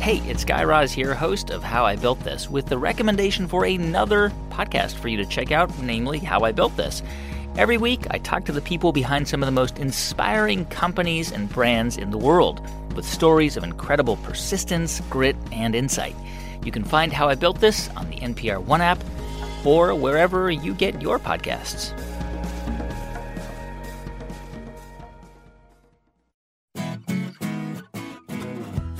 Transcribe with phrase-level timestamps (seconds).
[0.00, 3.66] Hey, it's Guy Raz here, host of How I Built This, with the recommendation for
[3.66, 7.02] another podcast for you to check out, namely How I Built This.
[7.58, 11.50] Every week, I talk to the people behind some of the most inspiring companies and
[11.50, 16.16] brands in the world, with stories of incredible persistence, grit, and insight.
[16.64, 19.04] You can find How I Built This on the NPR One app
[19.66, 21.92] or wherever you get your podcasts.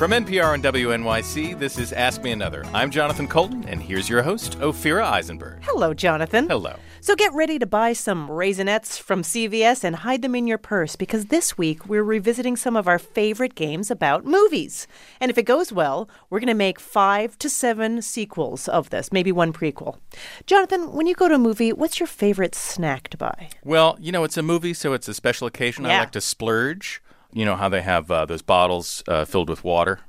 [0.00, 2.64] From NPR and WNYC, this is Ask Me Another.
[2.72, 5.62] I'm Jonathan Coulton, and here's your host, Ophira Eisenberg.
[5.62, 6.48] Hello, Jonathan.
[6.48, 6.77] Hello.
[7.02, 10.97] So get ready to buy some Raisinets from CVS and hide them in your purse
[10.97, 14.86] because this week we're revisiting some of our favorite games about movies.
[15.20, 19.12] And if it goes well, we're going to make five to seven sequels of this,
[19.12, 19.98] maybe one prequel.
[20.47, 23.50] Jonathan, when you go to a movie, what's your favorite snack to buy?
[23.64, 25.84] Well, you know, it's a movie, so it's a special occasion.
[25.84, 27.03] I like to splurge.
[27.33, 30.00] You know how they have uh, those bottles uh, filled with water?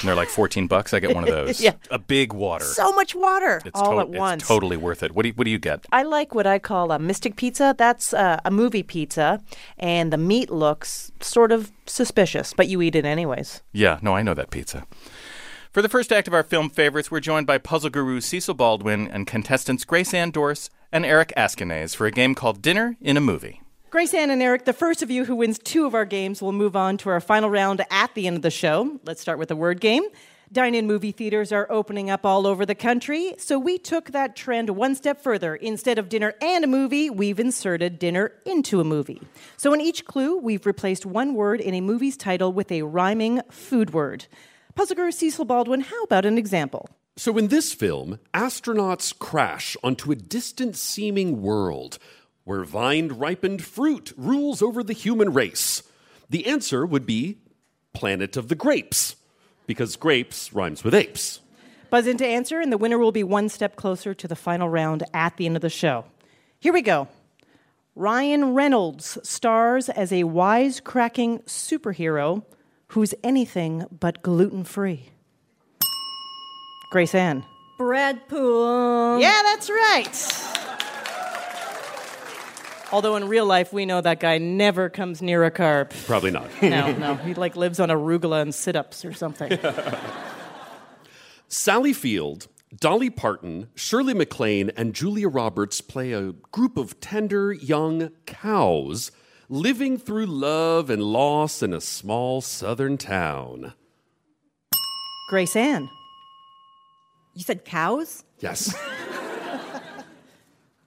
[0.00, 0.94] And they're like 14 bucks.
[0.94, 1.60] I get one of those.
[1.60, 1.72] Yeah.
[1.90, 2.64] A big water.
[2.64, 4.42] So much water it's all to- at once.
[4.42, 5.12] It's totally worth it.
[5.12, 5.86] What do you, what do you get?
[5.90, 7.74] I like what I call a mystic pizza.
[7.76, 9.40] That's uh, a movie pizza,
[9.76, 13.62] and the meat looks sort of suspicious, but you eat it anyways.
[13.72, 14.84] Yeah, no, I know that pizza.
[15.72, 19.08] For the first act of our film favorites, we're joined by puzzle guru Cecil Baldwin
[19.08, 23.20] and contestants Grace Ann Dorse and Eric Askinase for a game called Dinner in a
[23.20, 23.62] Movie.
[23.90, 26.52] Grace Ann and Eric, the first of you who wins two of our games will
[26.52, 29.00] move on to our final round at the end of the show.
[29.06, 30.02] Let's start with the word game.
[30.52, 34.36] Dine in movie theaters are opening up all over the country, so we took that
[34.36, 35.56] trend one step further.
[35.56, 39.22] Instead of dinner and a movie, we've inserted dinner into a movie.
[39.56, 43.40] So in each clue, we've replaced one word in a movie's title with a rhyming
[43.50, 44.26] food word.
[44.74, 46.90] Puzzle guru Cecil Baldwin, how about an example?
[47.16, 51.98] So, in this film, astronauts crash onto a distant seeming world
[52.48, 55.82] where vine ripened fruit rules over the human race.
[56.30, 57.36] The answer would be
[57.92, 59.16] Planet of the Grapes,
[59.66, 61.40] because grapes rhymes with apes.
[61.90, 64.66] Buzz in to answer, and the winner will be one step closer to the final
[64.66, 66.06] round at the end of the show.
[66.58, 67.08] Here we go.
[67.94, 72.44] Ryan Reynolds stars as a wisecracking superhero
[72.88, 75.10] who's anything but gluten free.
[76.92, 77.44] Grace Ann.
[77.76, 79.20] Brad Pool.
[79.20, 80.57] Yeah, that's right.
[82.90, 85.92] Although in real life, we know that guy never comes near a carp.
[86.06, 86.50] Probably not.
[86.62, 89.58] No, no, he like lives on arugula and sit-ups or something.
[91.48, 98.10] Sally Field, Dolly Parton, Shirley MacLaine, and Julia Roberts play a group of tender young
[98.26, 99.10] cows
[99.48, 103.72] living through love and loss in a small southern town.
[105.28, 105.88] Grace Ann.
[107.34, 108.24] You said cows?
[108.40, 108.74] Yes.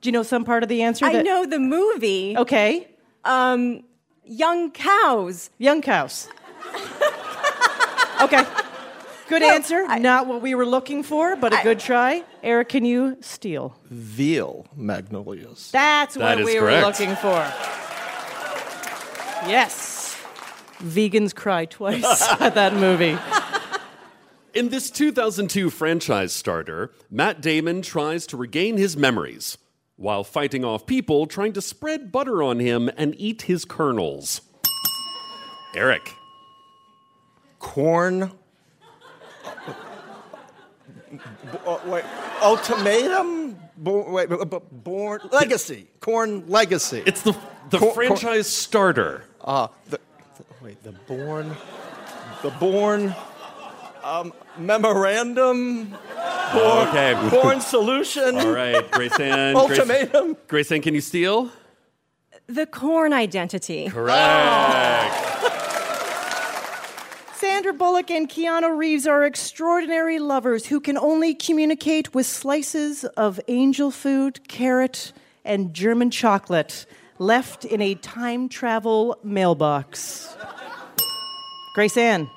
[0.02, 1.06] Do you know some part of the answer?
[1.06, 2.36] I that- know the movie.
[2.36, 2.88] Okay.
[3.24, 3.84] Um,
[4.24, 5.48] Young Cows.
[5.58, 6.28] Young cows.
[8.20, 8.44] okay.
[9.28, 9.86] Good answer.
[9.98, 12.22] Not what we were looking for, but a good try.
[12.42, 13.78] Eric, can you steal?
[13.90, 15.70] Veal magnolias.
[15.70, 16.82] That's That what is we correct.
[16.82, 17.36] were looking for.
[19.48, 20.16] Yes.
[20.80, 23.16] Vegans cry twice at that movie.
[24.54, 29.56] In this 2002 franchise starter, Matt Damon tries to regain his memories
[30.02, 34.40] while fighting off people trying to spread butter on him and eat his kernels.
[35.76, 36.16] Eric.
[37.60, 38.32] Corn.
[41.64, 42.04] Uh, wait,
[42.42, 43.56] ultimatum.
[43.76, 45.86] Bo- wait, b- b- born legacy.
[46.00, 47.02] Corn legacy.
[47.06, 47.32] It's the,
[47.70, 49.22] the Cor- cor- franchise starter.
[49.42, 50.00] uh, the,
[50.62, 51.54] wait, the born,
[52.42, 53.14] the born,
[54.02, 55.94] um, memorandum.
[56.52, 57.14] Born, Okay.
[57.30, 58.36] Born solution.
[58.36, 59.56] All right, Grace Ann.
[59.62, 60.36] Ultimatum.
[60.48, 61.50] Grace Ann, can you steal?
[62.46, 63.88] The corn identity.
[63.88, 65.14] Correct.
[67.36, 73.40] Sandra Bullock and Keanu Reeves are extraordinary lovers who can only communicate with slices of
[73.48, 75.12] angel food, carrot,
[75.44, 76.86] and German chocolate
[77.18, 80.36] left in a time travel mailbox.
[81.74, 82.28] Grace Ann.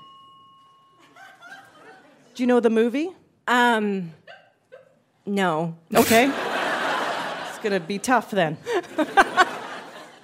[2.33, 3.11] Do you know the movie?
[3.47, 4.11] Um,
[5.25, 5.75] no.
[5.93, 6.25] Okay.
[6.29, 8.57] it's going to be tough then.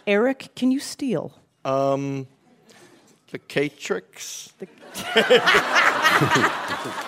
[0.08, 1.34] Eric, can you steal?
[1.64, 2.28] Um,
[3.32, 4.52] the Catrix.
[5.16, 7.08] Oh,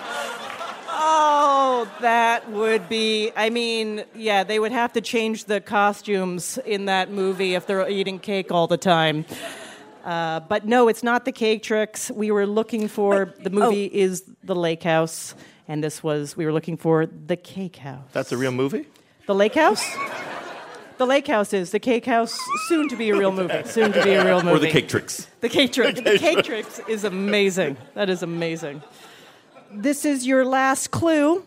[0.96, 3.30] Oh, that would be.
[3.36, 7.86] I mean, yeah, they would have to change the costumes in that movie if they're
[7.88, 9.26] eating cake all the time.
[10.04, 12.10] Uh, but no, it's not the cake tricks.
[12.10, 15.34] We were looking for the movie is the Lake House,
[15.68, 18.08] and this was we were looking for the Cake House.
[18.12, 18.86] That's a real movie?
[19.26, 19.84] The Lake House.
[20.96, 22.38] The Lake House is the Cake House,
[22.68, 23.64] soon to be a real movie.
[23.64, 24.56] Soon to be a real movie.
[24.56, 25.26] Or the cake tricks.
[25.40, 25.96] The cake trick.
[25.96, 27.76] The cake tricks is amazing.
[27.94, 28.82] That is amazing.
[29.72, 31.44] This is your last clue.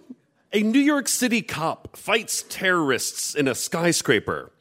[0.52, 4.52] A New York City cop fights terrorists in a skyscraper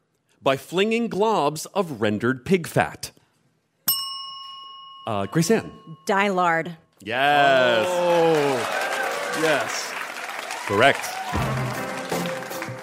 [0.40, 3.10] by flinging globs of rendered pig fat.
[5.06, 5.72] Uh, Grace Ann.
[6.06, 6.76] Die lard.
[7.02, 7.86] Yes.
[7.88, 8.85] Oh,
[9.42, 9.92] yes.
[10.66, 11.00] Correct.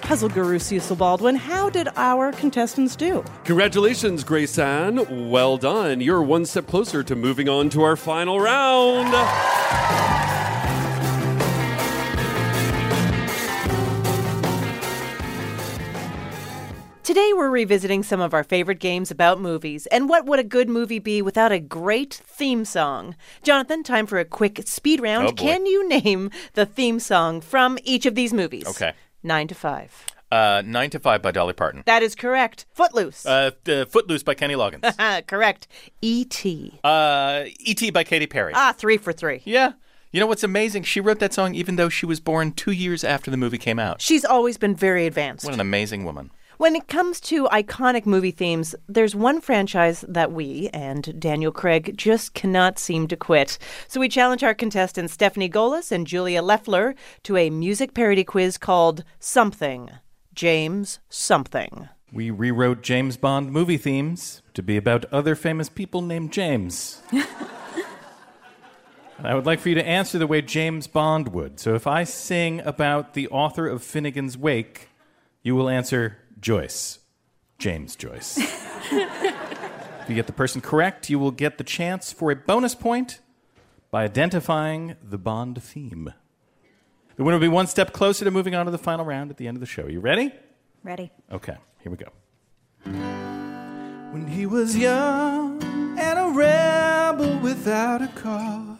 [0.01, 3.23] Puzzle guru Cecil Baldwin, how did our contestants do?
[3.45, 5.29] Congratulations, Grace Ann.
[5.29, 6.01] Well done.
[6.01, 9.13] You're one step closer to moving on to our final round.
[17.13, 20.67] Today we're revisiting some of our favorite games about movies, and what would a good
[20.67, 23.15] movie be without a great theme song?
[23.43, 25.27] Jonathan, time for a quick speed round.
[25.27, 25.31] Oh.
[25.33, 28.65] Can you name the theme song from each of these movies?
[28.67, 28.93] Okay.
[29.21, 30.07] Nine to five.
[30.31, 31.83] Uh, Nine to Five by Dolly Parton.
[31.85, 32.65] That is correct.
[32.71, 33.27] Footloose.
[33.27, 35.27] Uh, uh, Footloose by Kenny Loggins.
[35.27, 35.67] correct.
[36.01, 36.79] E.T.
[36.83, 37.91] uh, E.T.
[37.91, 38.53] by Katy Perry.
[38.55, 39.43] Ah, three for three.
[39.45, 39.73] yeah.
[40.11, 40.81] You know what's amazing?
[40.83, 43.77] She wrote that song even though she was born two years after the movie came
[43.77, 44.01] out.
[44.01, 45.45] She's always been very advanced.
[45.45, 46.31] What an amazing woman.
[46.57, 51.97] When it comes to iconic movie themes, there's one franchise that we and Daniel Craig
[51.97, 53.57] just cannot seem to quit.
[53.87, 58.59] So we challenge our contestants Stephanie Golis and Julia Leffler to a music parody quiz
[58.59, 59.89] called Something.
[60.35, 61.89] James Something.
[62.11, 67.01] We rewrote James Bond movie themes to be about other famous people named James.
[67.11, 67.25] and
[69.23, 71.59] I would like for you to answer the way James Bond would.
[71.59, 74.89] So if I sing about the author of Finnegan's Wake,
[75.41, 76.99] you will answer Joyce.
[77.57, 78.37] James Joyce.
[78.91, 83.21] if you get the person correct, you will get the chance for a bonus point
[83.91, 86.13] by identifying the Bond theme.
[87.15, 89.37] The winner will be one step closer to moving on to the final round at
[89.37, 89.83] the end of the show.
[89.83, 90.33] Are you ready?
[90.83, 91.11] Ready.
[91.31, 92.09] Okay, here we go.
[94.11, 95.63] When he was young
[95.97, 98.72] and a rebel without a cause,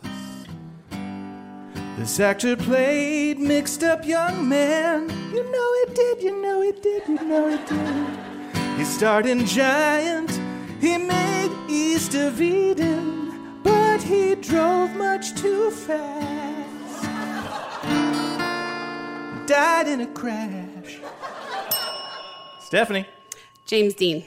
[1.98, 5.10] this actor played mixed up young man.
[5.34, 8.78] You know it did, you know it did, you know it did.
[8.78, 10.32] He starred in Giant,
[10.82, 17.04] he made East of Eden, but he drove much too fast.
[19.48, 21.00] Died in a crash.
[22.62, 23.06] Stephanie.
[23.68, 24.24] James Dean.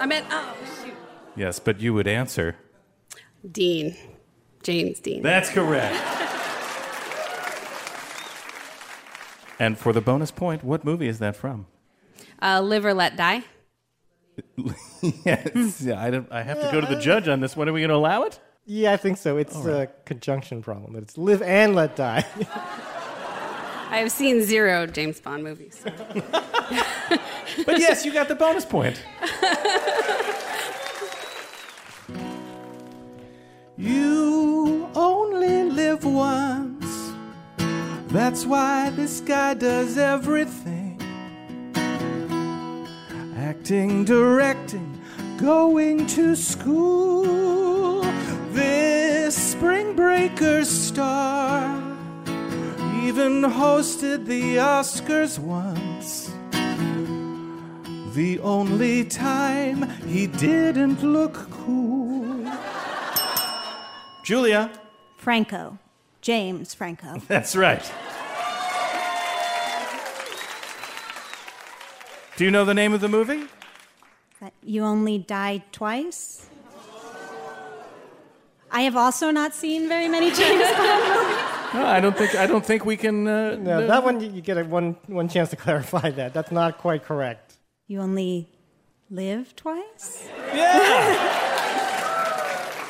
[0.00, 0.94] I meant, oh, shoot.
[1.36, 2.56] Yes, but you would answer.
[3.48, 3.94] Dean.
[4.62, 5.22] James Dean.
[5.22, 6.23] That's correct.
[9.64, 11.66] And for the bonus point, what movie is that from?
[12.42, 13.42] Uh, Live or Let Die.
[15.00, 17.68] yes, yeah, I, don't, I have to go to the judge on this one.
[17.68, 18.38] Are we going to allow it?
[18.66, 19.36] Yeah, I think so.
[19.38, 20.96] It's a conjunction problem.
[20.96, 22.24] It's live and let die.
[23.90, 25.82] I have seen zero James Bond movies.
[27.66, 29.00] But yes, you got the bonus point.
[33.76, 36.83] you only live once.
[38.14, 41.02] That's why this guy does everything
[43.36, 45.00] acting, directing,
[45.36, 48.02] going to school.
[48.52, 51.76] This spring breaker star
[53.02, 56.30] even hosted the Oscars once.
[58.14, 62.48] The only time he didn't look cool.
[64.22, 64.70] Julia.
[65.16, 65.80] Franco.
[66.24, 67.18] James Franco.
[67.28, 67.84] That's right.
[72.36, 73.44] Do you know the name of the movie?
[74.40, 76.48] That you only die twice?
[78.70, 81.74] I have also not seen very many James Bond movies.
[81.74, 83.28] No, I don't think I don't think we can.
[83.28, 86.32] Uh, no, that one you you get a one one chance to clarify that.
[86.32, 87.56] That's not quite correct.
[87.86, 88.48] You only
[89.10, 90.26] live twice?
[90.54, 91.20] Yeah.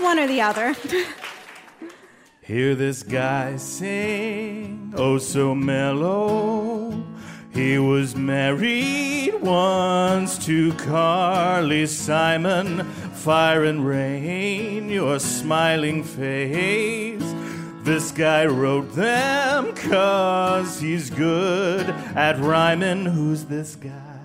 [0.00, 0.76] One or the other.
[2.44, 7.02] Hear this guy sing, oh so mellow.
[7.54, 12.84] He was married once to Carly Simon.
[13.14, 17.34] Fire and rain, your smiling face.
[17.82, 23.06] This guy wrote them cause he's good at rhyming.
[23.06, 24.20] Who's this guy?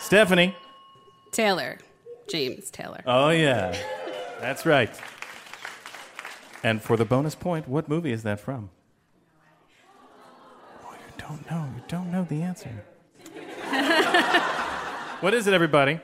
[0.00, 0.56] Stephanie.
[1.30, 1.78] Taylor.
[2.28, 3.02] James Taylor.
[3.06, 3.76] Oh, yeah.
[4.40, 4.90] That's right.
[6.62, 8.70] And for the bonus point, what movie is that from?
[10.84, 11.68] Oh, you don't know.
[11.76, 12.84] You don't know the answer.
[15.20, 16.00] what is it, everybody?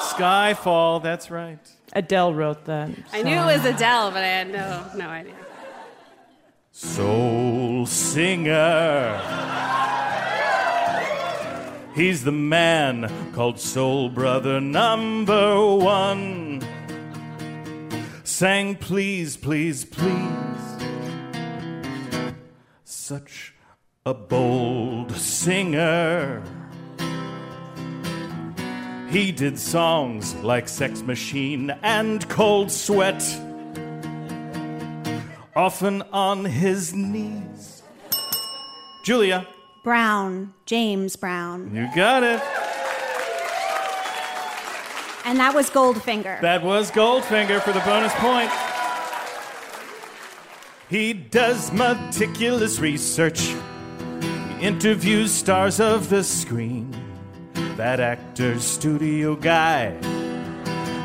[0.00, 1.58] Skyfall, that's right.
[1.92, 2.90] Adele wrote that.
[3.12, 5.34] I knew it was Adele, but I had no no idea.
[6.72, 9.20] Soul singer.
[11.94, 16.62] He's the man called Soul Brother Number One.
[18.40, 20.86] Sang Please, Please, Please.
[22.84, 23.52] Such
[24.06, 26.42] a bold singer.
[29.10, 33.22] He did songs like Sex Machine and Cold Sweat,
[35.54, 37.82] often on his knees.
[39.04, 39.46] Julia,
[39.84, 41.74] Brown, James Brown.
[41.74, 42.40] you got it.
[45.24, 46.40] And that was Goldfinger.
[46.40, 48.50] That was Goldfinger for the bonus point.
[50.88, 53.40] He does meticulous research.
[54.20, 56.94] He interviews stars of the screen.
[57.76, 59.96] That actor's studio guy.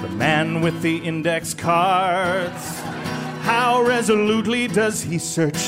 [0.01, 2.79] The man with the index cards.
[3.41, 5.62] How resolutely does he search?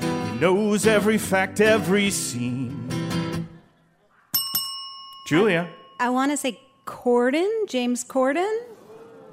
[0.00, 3.48] He knows every fact, every scene.
[5.26, 5.68] Julia.
[5.98, 6.60] I want to say
[6.90, 8.62] Corden, James Corden.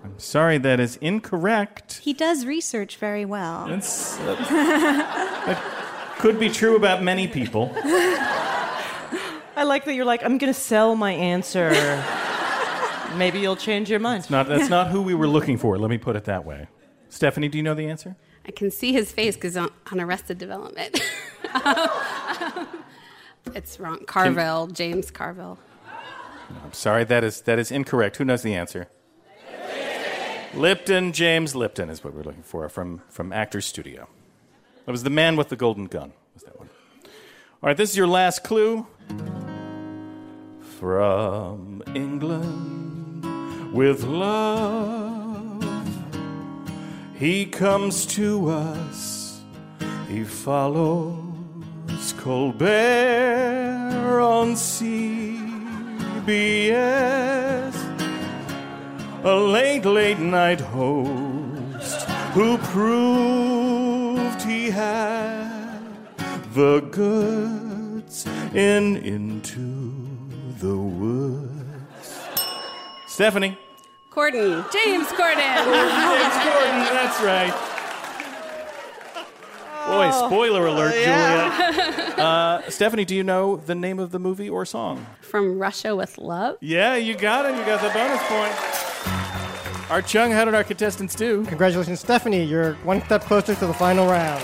[0.04, 2.02] I'm sorry, that is incorrect.
[2.04, 3.68] He does research very well.
[3.68, 7.72] That's, uh, that could be true about many people.
[7.76, 11.72] I like that you're like, I'm going to sell my answer.
[13.16, 14.30] Maybe you'll change your mind.
[14.30, 16.68] Not, that's not who we were looking for, let me put it that way.
[17.10, 18.16] Stephanie, do you know the answer?
[18.46, 21.02] I can see his face because on, on Arrested Development.
[23.56, 24.06] it's wrong.
[24.06, 25.10] Carville, James
[26.50, 28.18] I'm sorry, that is, that is incorrect.
[28.18, 28.89] Who knows the answer?
[30.54, 34.08] Lipton, James Lipton is what we're looking for from, from Actors Studio.
[34.86, 36.13] That was the man with the golden gun.
[36.34, 36.70] Was that one?
[37.04, 38.88] All right, this is your last clue.
[40.80, 45.63] From England with love,
[47.16, 49.42] he comes to us.
[50.08, 54.56] He follows Colbert on
[56.27, 57.74] CBS
[59.24, 62.01] a late, late night host
[62.34, 65.79] who proved he had
[66.53, 69.96] the goods in Into
[70.60, 72.19] the Woods.
[73.07, 73.57] Stephanie.
[74.12, 75.55] Corden, James Corden.
[75.63, 77.67] James Corden, that's right.
[79.88, 82.03] Boy, spoiler alert, Julia.
[82.17, 85.06] Uh, Stephanie, do you know the name of the movie or song?
[85.22, 86.58] From Russia with Love.
[86.62, 87.56] Yeah, you got it.
[87.56, 89.91] You got the bonus point.
[89.91, 91.46] Art Chung, how did our contestants do?
[91.46, 92.44] Congratulations, Stephanie.
[92.44, 94.41] You're one step closer to the final round.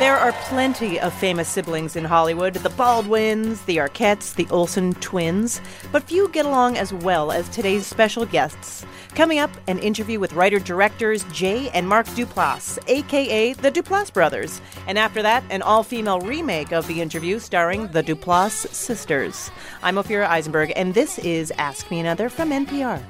[0.00, 5.60] There are plenty of famous siblings in Hollywood the Baldwins, the Arquettes, the Olsen twins,
[5.92, 8.84] but few get along as well as today's special guests.
[9.14, 14.60] Coming up, an interview with writer directors Jay and Mark Duplass, aka the Duplass brothers.
[14.88, 19.52] And after that, an all female remake of the interview starring the Duplass sisters.
[19.84, 23.00] I'm Ophira Eisenberg, and this is Ask Me Another from NPR.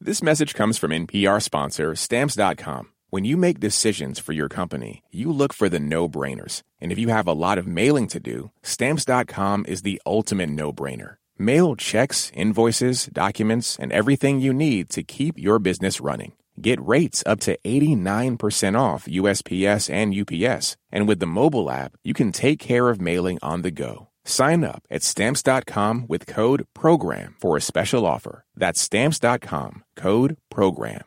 [0.00, 2.88] This message comes from NPR sponsor Stamps.com.
[3.10, 6.62] When you make decisions for your company, you look for the no brainers.
[6.80, 10.72] And if you have a lot of mailing to do, Stamps.com is the ultimate no
[10.72, 11.17] brainer.
[11.40, 16.32] Mail checks, invoices, documents, and everything you need to keep your business running.
[16.60, 20.76] Get rates up to 89% off USPS and UPS.
[20.90, 24.08] And with the mobile app, you can take care of mailing on the go.
[24.24, 28.44] Sign up at stamps.com with code PROGRAM for a special offer.
[28.56, 31.04] That's stamps.com, code PROGRAM.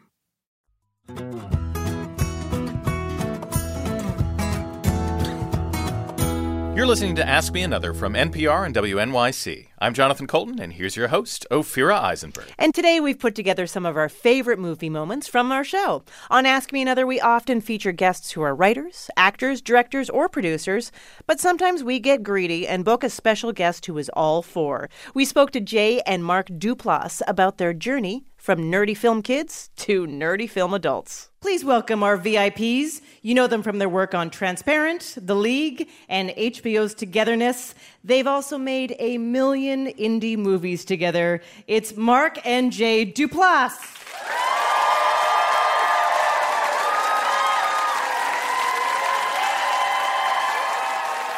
[6.73, 9.70] You're listening to Ask Me Another from NPR and WNYC.
[9.81, 12.45] I'm Jonathan Coulton, and here's your host, Ophira Eisenberg.
[12.59, 16.03] And today we've put together some of our favorite movie moments from our show.
[16.29, 20.91] On Ask Me Another, we often feature guests who are writers, actors, directors, or producers,
[21.25, 24.88] but sometimes we get greedy and book a special guest who is all four.
[25.15, 30.07] We spoke to Jay and Mark Duplass about their journey from nerdy film kids to
[30.07, 31.29] nerdy film adults.
[31.41, 33.01] Please welcome our VIPs.
[33.21, 37.75] You know them from their work on Transparent, The League, and HBO's Togetherness.
[38.03, 41.41] They've also made a million indie movies together.
[41.67, 43.97] It's Mark and Jay Duplass.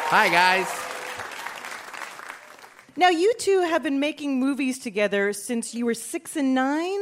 [0.06, 0.68] Hi, guys.
[2.96, 7.00] Now, you two have been making movies together since you were six and nine.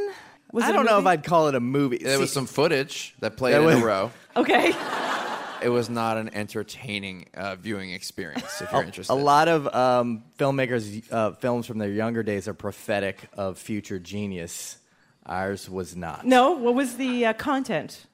[0.51, 1.05] Was I don't know if?
[1.05, 1.97] I'd call it a movie.
[1.99, 4.11] There was some footage that played That in was- a row.
[4.35, 4.73] Okay.
[5.63, 5.67] not.
[5.67, 8.61] It was not an entertaining uh, viewing experience.
[8.61, 12.47] If you're A- interested, A lot of um, filmmakers' uh, films from their younger days
[12.47, 14.77] are prophetic of future genius.
[15.25, 16.25] Ours was not.
[16.25, 18.05] No, what was the uh, content?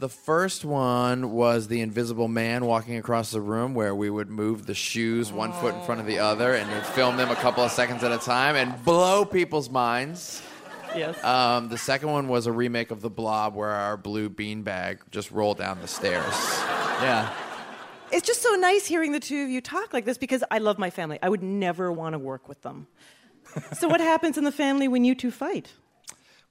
[0.00, 4.64] The first one was the Invisible Man walking across the room, where we would move
[4.64, 7.64] the shoes one foot in front of the other and we'd film them a couple
[7.64, 10.40] of seconds at a time and blow people's minds.
[10.96, 11.22] Yes.
[11.24, 15.30] Um, the second one was a remake of The Blob, where our blue beanbag just
[15.32, 16.24] rolled down the stairs.
[17.00, 17.32] Yeah.
[18.10, 20.78] It's just so nice hearing the two of you talk like this because I love
[20.78, 21.18] my family.
[21.22, 22.86] I would never want to work with them.
[23.72, 25.72] so, what happens in the family when you two fight?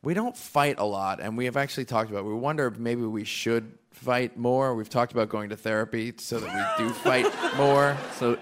[0.04, 2.20] We don't fight a lot, and we have actually talked about.
[2.20, 2.28] It.
[2.28, 4.76] We wonder if maybe we should fight more.
[4.76, 7.26] We've talked about going to therapy so that we do fight
[7.58, 7.98] more.
[8.18, 8.38] So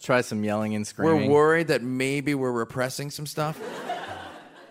[0.00, 1.28] try some yelling and screaming.
[1.28, 3.60] We're worried that maybe we're repressing some stuff.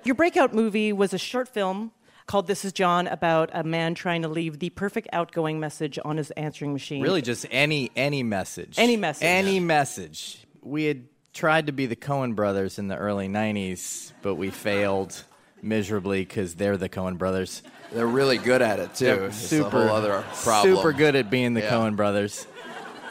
[0.06, 1.92] Your breakout movie was a short film
[2.30, 6.18] called This Is John about a man trying to leave the perfect outgoing message on
[6.18, 7.02] his answering machine.
[7.02, 8.76] Really, just any any message.
[8.78, 9.26] Any message.
[9.26, 10.46] Any message.
[10.62, 15.24] We had tried to be the Coen brothers in the early '90s, but we failed
[15.64, 17.64] miserably because they're the Coen brothers.
[17.92, 19.06] They're really good at it too.
[19.06, 20.76] They're It's super, whole other problem.
[20.76, 21.72] super good at being the Yeah.
[21.72, 22.46] Coen brothers.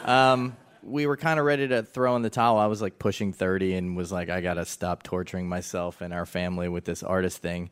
[0.05, 2.57] Um, we were kind of ready to throw in the towel.
[2.57, 6.13] I was like pushing 30 and was like, I got to stop torturing myself and
[6.13, 7.69] our family with this artist thing.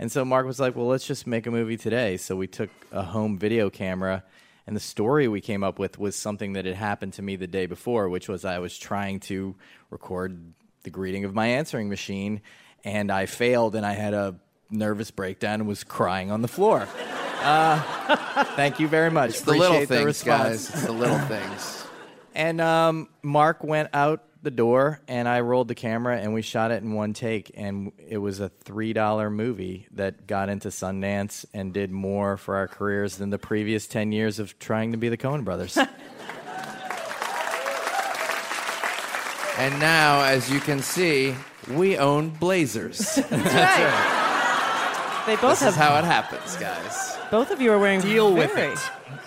[0.00, 2.16] And so Mark was like, well, let's just make a movie today.
[2.16, 4.24] So we took a home video camera,
[4.66, 7.46] and the story we came up with was something that had happened to me the
[7.46, 9.54] day before, which was I was trying to
[9.90, 10.54] record
[10.84, 12.40] the greeting of my answering machine,
[12.82, 14.36] and I failed, and I had a
[14.70, 16.88] nervous breakdown and was crying on the floor.
[17.42, 19.30] Uh, thank you very much.
[19.30, 20.42] It's the little Appreciate the things, response.
[20.42, 20.68] guys.
[20.74, 21.86] It's the little things.
[22.34, 26.70] And um, Mark went out the door, and I rolled the camera, and we shot
[26.70, 27.50] it in one take.
[27.54, 32.56] And it was a three dollar movie that got into Sundance and did more for
[32.56, 35.78] our careers than the previous ten years of trying to be the Coen Brothers.
[39.58, 41.34] And now, as you can see,
[41.68, 43.16] we own Blazers.
[43.16, 43.26] That's
[45.26, 47.18] They both this have is how it happens, guys.
[47.30, 48.74] Both of you are wearing Deal with very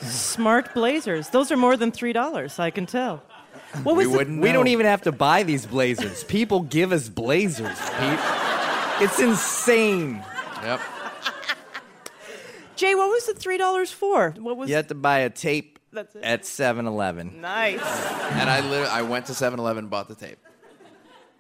[0.01, 1.29] smart blazers.
[1.29, 2.57] Those are more than three dollars.
[2.57, 3.21] I can tell.
[3.81, 4.41] What was we the- wouldn't.
[4.41, 6.23] We don't even have to buy these blazers.
[6.25, 8.19] People give us blazers, Pete.
[9.01, 10.23] It's insane.
[10.61, 10.79] Yep.
[12.75, 12.95] Jay?
[12.95, 14.31] What was the three dollars for?
[14.37, 16.23] What was You had to buy a tape That's it.
[16.23, 17.41] at 7-Eleven.
[17.41, 17.79] nice?
[18.33, 20.37] And I literally, I went to 7-Eleven and bought the tape.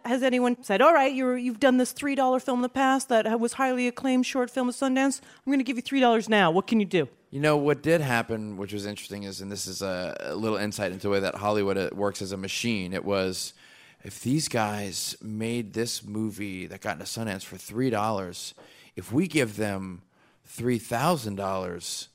[0.05, 3.07] Has anyone said, "All right, you're, you've done this three dollar film in the past
[3.09, 5.21] that was highly acclaimed short film at Sundance.
[5.45, 6.51] I'm going to give you three dollars now.
[6.51, 9.65] What can you do?" You know what did happen, which was interesting, is and this
[9.65, 12.93] is a, a little insight into the way that Hollywood uh, works as a machine.
[12.93, 13.55] It was
[14.03, 18.53] if these guys made this movie that got into Sundance for three dollars,
[18.95, 20.03] if we give them
[20.45, 22.09] three thousand dollars,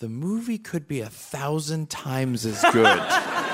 [0.00, 3.02] the movie could be a thousand times as good.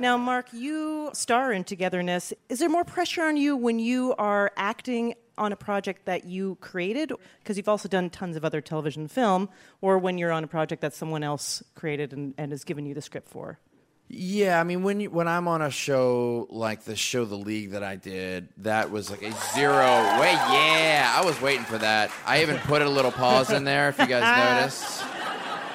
[0.00, 2.32] Now, Mark, you star in Togetherness.
[2.48, 6.56] Is there more pressure on you when you are acting on a project that you
[6.60, 7.12] created?
[7.38, 9.48] Because you've also done tons of other television film,
[9.80, 12.94] or when you're on a project that someone else created and, and has given you
[12.94, 13.58] the script for?
[14.08, 17.70] Yeah, I mean when you, when I'm on a show like the show The League
[17.70, 19.86] that I did, that was like a zero.
[20.20, 22.10] Wait, yeah, I was waiting for that.
[22.26, 24.22] I even put a little pause in there if you guys
[24.60, 25.13] noticed.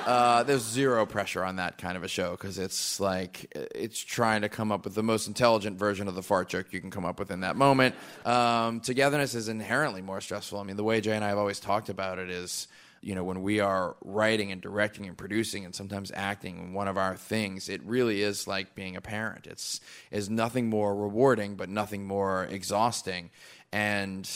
[0.10, 4.42] Uh, there's zero pressure on that kind of a show because it's like it's trying
[4.42, 7.06] to come up with the most intelligent version of the fart joke you can come
[7.06, 7.94] up with in that moment.
[8.26, 10.58] Um, togetherness is inherently more stressful.
[10.58, 12.68] I mean, the way Jay and I have always talked about it is
[13.02, 16.98] you know, when we are writing and directing and producing and sometimes acting one of
[16.98, 19.46] our things, it really is like being a parent.
[19.46, 23.30] It's is nothing more rewarding, but nothing more exhausting.
[23.72, 24.28] And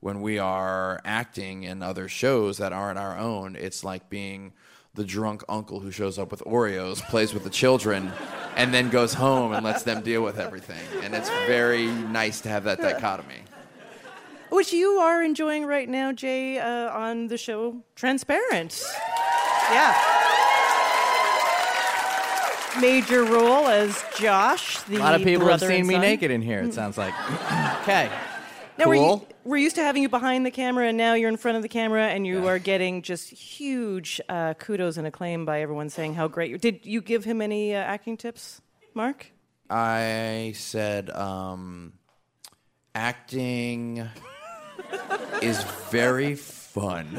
[0.00, 4.52] when we are acting in other shows that aren't our own, it's like being
[4.94, 8.12] the drunk uncle who shows up with Oreos, plays with the children,
[8.56, 10.80] and then goes home and lets them deal with everything.
[11.02, 13.42] And it's very nice to have that dichotomy.
[14.50, 18.80] Which you are enjoying right now, Jay, uh, on the show Transparent.
[19.70, 19.94] Yeah.
[22.80, 26.00] Major role as Josh, the A lot of people have brother seen me son.
[26.02, 26.60] naked in here.
[26.60, 27.14] It sounds like.
[27.82, 28.10] okay.
[28.78, 29.28] Now, we're, Cool.
[29.44, 31.68] We're used to having you behind the camera, and now you're in front of the
[31.68, 36.28] camera, and you are getting just huge uh, kudos and acclaim by everyone saying how
[36.28, 38.60] great you Did you give him any uh, acting tips,
[38.94, 39.26] Mark?
[39.68, 41.92] I said, um,
[42.94, 44.08] acting
[45.42, 47.18] is very fun,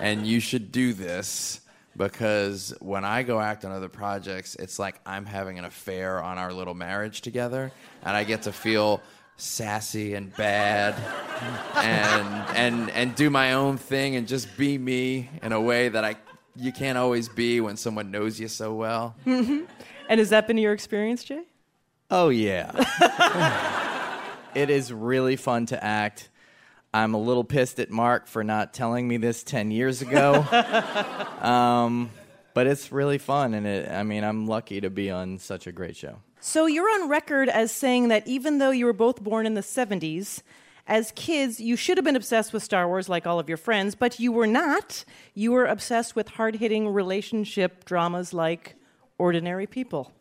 [0.00, 1.60] and you should do this
[1.96, 6.38] because when I go act on other projects, it's like I'm having an affair on
[6.38, 7.72] our little marriage together,
[8.02, 9.02] and I get to feel
[9.40, 10.94] sassy and bad
[11.76, 16.04] and and and do my own thing and just be me in a way that
[16.04, 16.16] I
[16.56, 19.14] you can't always be when someone knows you so well.
[19.26, 19.66] Mhm.
[20.08, 21.44] And has that been your experience, Jay?
[22.10, 22.72] Oh, yeah.
[24.54, 26.28] it is really fun to act.
[26.92, 30.34] I'm a little pissed at Mark for not telling me this 10 years ago.
[31.40, 32.10] um,
[32.52, 33.54] but it's really fun.
[33.54, 36.18] And it, I mean, I'm lucky to be on such a great show.
[36.40, 39.60] So you're on record as saying that even though you were both born in the
[39.60, 40.42] 70s,
[40.86, 43.94] as kids, you should have been obsessed with Star Wars like all of your friends,
[43.94, 45.04] but you were not.
[45.34, 48.74] You were obsessed with hard hitting relationship dramas like
[49.18, 50.12] Ordinary People.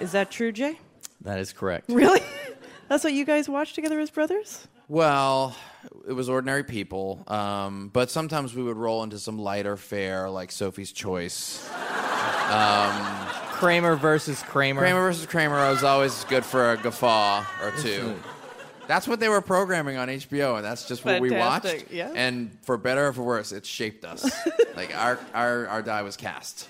[0.00, 0.78] Is that true, Jay?
[1.20, 1.88] That is correct.
[1.88, 2.20] Really?
[2.88, 4.66] That's what you guys watched together as brothers?
[4.88, 5.56] Well,
[6.06, 10.50] it was ordinary people, um, but sometimes we would roll into some lighter fare like
[10.52, 11.68] Sophie's Choice.
[12.42, 13.21] Um,
[13.62, 14.80] Kramer versus Kramer.
[14.80, 18.14] Kramer versus Kramer was always good for a guffaw or two.
[18.88, 21.92] That's what they were programming on HBO, and that's just what we Fantastic, watched.
[21.92, 22.10] yeah.
[22.14, 24.28] And for better or for worse, it shaped us.
[24.76, 26.68] like our, our our die was cast.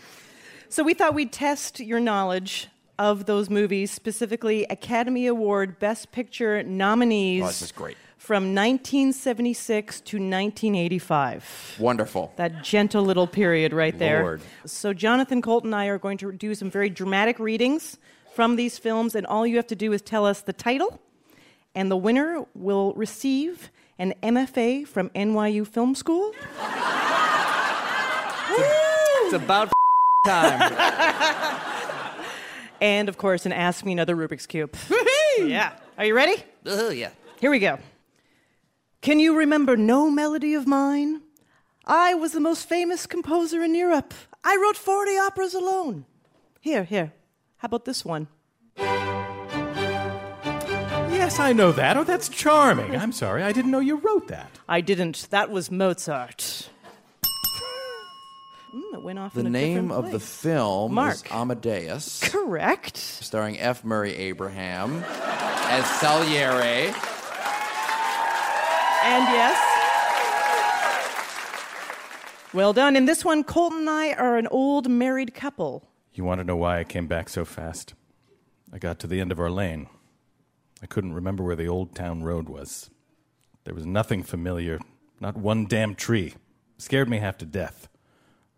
[0.69, 6.63] So we thought we'd test your knowledge of those movies, specifically Academy Award Best Picture
[6.63, 7.97] nominees Oh, this is great.
[8.23, 11.77] From 1976 to 1985.
[11.81, 12.33] Wonderful.
[12.37, 14.23] That gentle little period right there.
[14.23, 14.43] Lord.
[14.65, 17.99] So Jonathan Colt and I are going to do some very dramatic readings
[18.33, 21.01] from these films, and all you have to do is tell us the title,
[21.75, 26.31] and the winner will receive an MFA from NYU Film School.
[29.25, 29.69] It's about
[30.27, 31.61] time.
[32.81, 34.77] and of course, an Ask Me Another Rubik's Cube.
[35.39, 35.73] yeah.
[35.99, 36.37] Are you ready?
[36.67, 37.11] Oh yeah.
[37.41, 37.81] Here we go.
[39.03, 41.21] Can you remember No Melody of Mine?
[41.85, 44.15] I was the most famous composer in Europe.
[44.45, 46.05] I wrote 40 operas alone.
[46.61, 47.12] Here, here.
[47.57, 48.29] How about this one?
[51.11, 51.97] Yes, I know that.
[51.97, 52.95] Oh, that's charming.
[52.97, 53.43] I'm sorry.
[53.43, 54.51] I didn't know you wrote that.
[54.69, 55.27] I didn't.
[55.31, 56.69] That was Mozart.
[58.75, 61.15] Mm, it went off The in a name different of the film Mark.
[61.17, 62.21] is Amadeus.
[62.31, 62.97] Correct.
[62.97, 63.85] Starring F.
[63.85, 66.95] Murray Abraham as Salieri.
[69.05, 69.59] And yes.
[72.55, 72.97] Well done.
[72.97, 75.88] In this one, Coulton and I are an old married couple.
[76.12, 77.95] You want to know why I came back so fast?
[78.73, 79.88] I got to the end of our lane.
[80.83, 82.91] I couldn't remember where the old town road was.
[83.65, 84.79] There was nothing familiar,
[85.21, 86.27] not one damn tree.
[86.27, 86.37] It
[86.83, 87.88] Scared me half to death.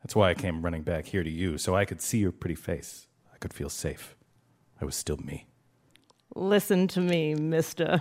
[0.02, 2.54] That's why I came running back here to you, so I could see your pretty
[2.54, 3.07] face.
[3.33, 4.16] I could feel safe.
[4.80, 5.46] I was still me.
[6.37, 8.00] Listen to me, mister.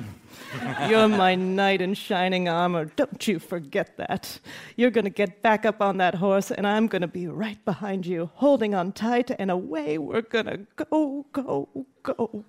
[0.87, 2.85] You're my knight in shining armor.
[2.85, 4.39] Don't you forget that.
[4.75, 7.63] You're going to get back up on that horse, and I'm going to be right
[7.63, 12.43] behind you, holding on tight, and away we're going to go, go, go.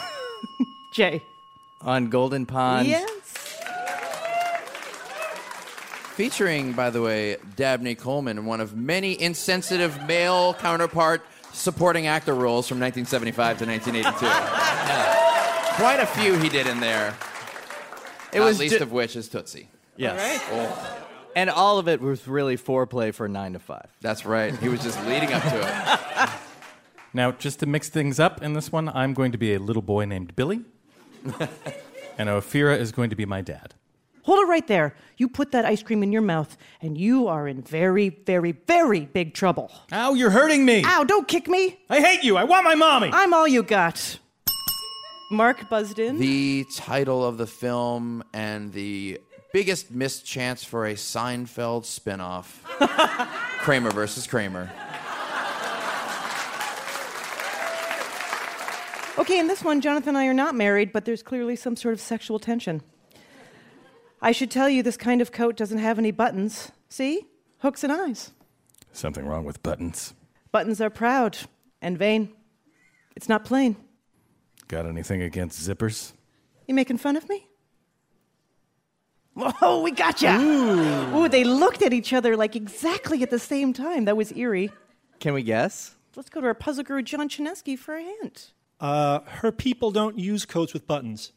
[0.94, 1.20] Jay.
[1.82, 2.88] On Golden Pond.
[2.88, 3.10] Yes.
[6.14, 12.68] Featuring, by the way, Dabney Coleman, one of many insensitive male counterpart supporting actor roles
[12.68, 14.26] from 1975 to 1982.
[14.84, 15.76] Yeah.
[15.76, 17.14] Quite a few he did in there.
[18.32, 19.68] It Not was least ju- of which is Tootsie.
[19.96, 20.40] Yes.
[20.52, 23.88] Oh, And all of it was really foreplay for nine to five.
[24.00, 24.54] that's right.
[24.58, 26.30] He was just leading up to it.
[27.16, 29.82] Now, just to mix things up in this one, I'm going to be a little
[29.82, 30.62] boy named Billy,
[32.18, 33.74] and Ophira is going to be my dad.
[34.24, 34.94] Hold it right there.
[35.18, 39.00] You put that ice cream in your mouth, and you are in very, very, very
[39.00, 39.70] big trouble.
[39.92, 40.82] Ow, you're hurting me.
[40.84, 41.78] Ow, don't kick me.
[41.90, 42.38] I hate you.
[42.38, 43.10] I want my mommy.
[43.12, 44.18] I'm all you got.
[45.30, 46.18] Mark buzzed in.
[46.18, 49.20] The title of the film and the
[49.52, 52.46] biggest missed chance for a Seinfeld spinoff
[53.60, 54.70] Kramer versus Kramer.
[59.16, 61.92] Okay, in this one, Jonathan and I are not married, but there's clearly some sort
[61.92, 62.82] of sexual tension.
[64.24, 66.72] I should tell you, this kind of coat doesn't have any buttons.
[66.88, 67.26] See?
[67.58, 68.32] Hooks and eyes.
[68.90, 70.14] Something wrong with buttons.
[70.50, 71.36] Buttons are proud
[71.82, 72.32] and vain.
[73.14, 73.76] It's not plain.
[74.66, 76.14] Got anything against zippers?
[76.66, 77.46] You making fun of me?
[79.60, 80.38] Oh, we got ya!
[80.40, 81.28] Ooh.
[81.28, 84.06] they looked at each other like exactly at the same time.
[84.06, 84.70] That was eerie.
[85.18, 85.96] Can we guess?
[86.16, 88.52] Let's go to our puzzle guru, John Chaneski, for a hint.
[88.80, 91.32] Uh, her people don't use coats with buttons.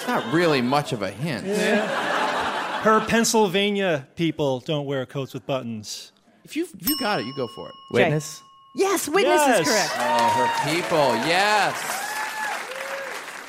[0.00, 1.46] It's not really much of a hint.
[1.46, 2.80] Yeah.
[2.80, 6.12] Her Pennsylvania people don't wear coats with buttons.
[6.42, 7.74] If you if you got it, you go for it.
[7.92, 8.40] Witness?
[8.74, 9.60] Yes, witness Yes.
[9.60, 9.90] is correct.
[9.98, 11.76] Oh, her people, yes.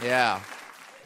[0.04, 0.42] Yeah.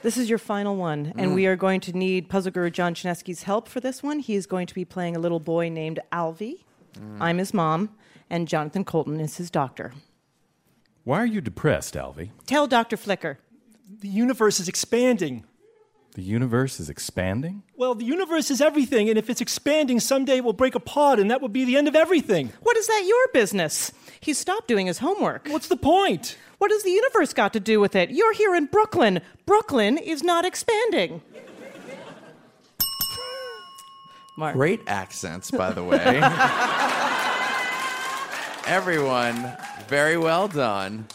[0.01, 1.35] This is your final one, and Mm.
[1.35, 4.19] we are going to need puzzle guru John Chaneski's help for this one.
[4.19, 6.63] He is going to be playing a little boy named Alvy.
[6.97, 7.17] Mm.
[7.19, 7.89] I'm his mom,
[8.31, 9.93] and Jonathan Coulton is his doctor.
[11.03, 12.31] Why are you depressed, Alvy?
[12.47, 12.97] Tell Dr.
[12.97, 13.37] Flicker.
[13.87, 15.45] The universe is expanding.
[16.15, 17.63] The universe is expanding?
[17.75, 21.29] Well, the universe is everything, and if it's expanding, someday it will break apart, and
[21.29, 22.53] that would be the end of everything.
[22.63, 23.91] What is that your business?
[24.21, 25.47] He stopped doing his homework.
[25.49, 26.37] What's the point?
[26.57, 28.11] What has the universe got to do with it?
[28.11, 29.21] You're here in Brooklyn.
[29.45, 31.21] Brooklyn is not expanding.
[34.37, 34.55] Mark.
[34.55, 35.97] Great accents, by the way.
[38.65, 39.51] Everyone,
[39.89, 41.07] very well done.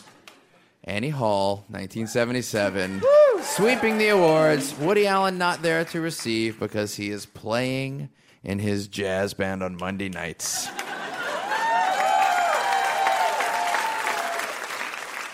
[0.91, 3.01] Annie Hall, 1977,
[3.43, 4.77] sweeping the awards.
[4.77, 8.09] Woody Allen not there to receive because he is playing
[8.43, 10.67] in his jazz band on Monday nights.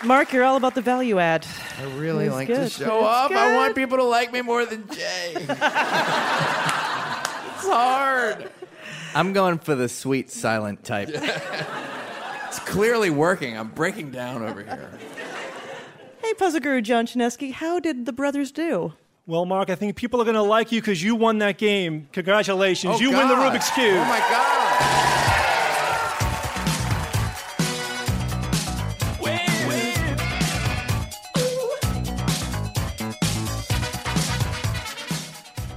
[0.05, 1.47] Mark, you're all about the value add.
[1.79, 2.63] I really That's like good.
[2.65, 3.31] to show That's up.
[3.31, 5.31] I want people to like me more than Jay.
[5.33, 5.47] it's
[7.65, 8.51] hard.
[9.15, 11.09] I'm going for the sweet silent type.
[12.47, 13.57] It's clearly working.
[13.57, 14.97] I'm breaking down over here.
[16.19, 18.93] Hey, Puzzle Guru John Chaneski, how did the brothers do?
[19.25, 22.07] Well, Mark, I think people are going to like you because you won that game.
[22.11, 22.95] Congratulations.
[22.95, 23.93] Oh, you win the Rubik's Cube.
[23.93, 25.16] Oh, my God.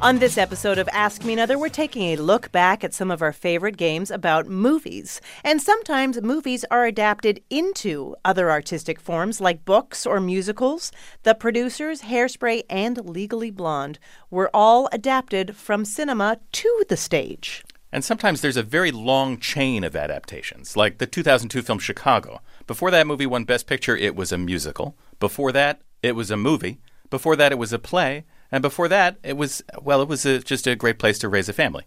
[0.02, 3.20] On this episode of Ask Me Another, we're taking a look back at some of
[3.20, 5.20] our favorite games about movies.
[5.44, 10.90] And sometimes movies are adapted into other artistic forms like books or musicals.
[11.24, 13.98] The producers, Hairspray and Legally Blonde,
[14.30, 17.62] were all adapted from cinema to the stage.
[17.92, 22.40] And sometimes there's a very long chain of adaptations, like the 2002 film Chicago.
[22.66, 24.96] Before that movie won Best Picture, it was a musical.
[25.18, 26.80] Before that, it was a movie.
[27.10, 28.24] Before that, it was a play.
[28.52, 31.48] And before that, it was, well, it was a, just a great place to raise
[31.48, 31.86] a family.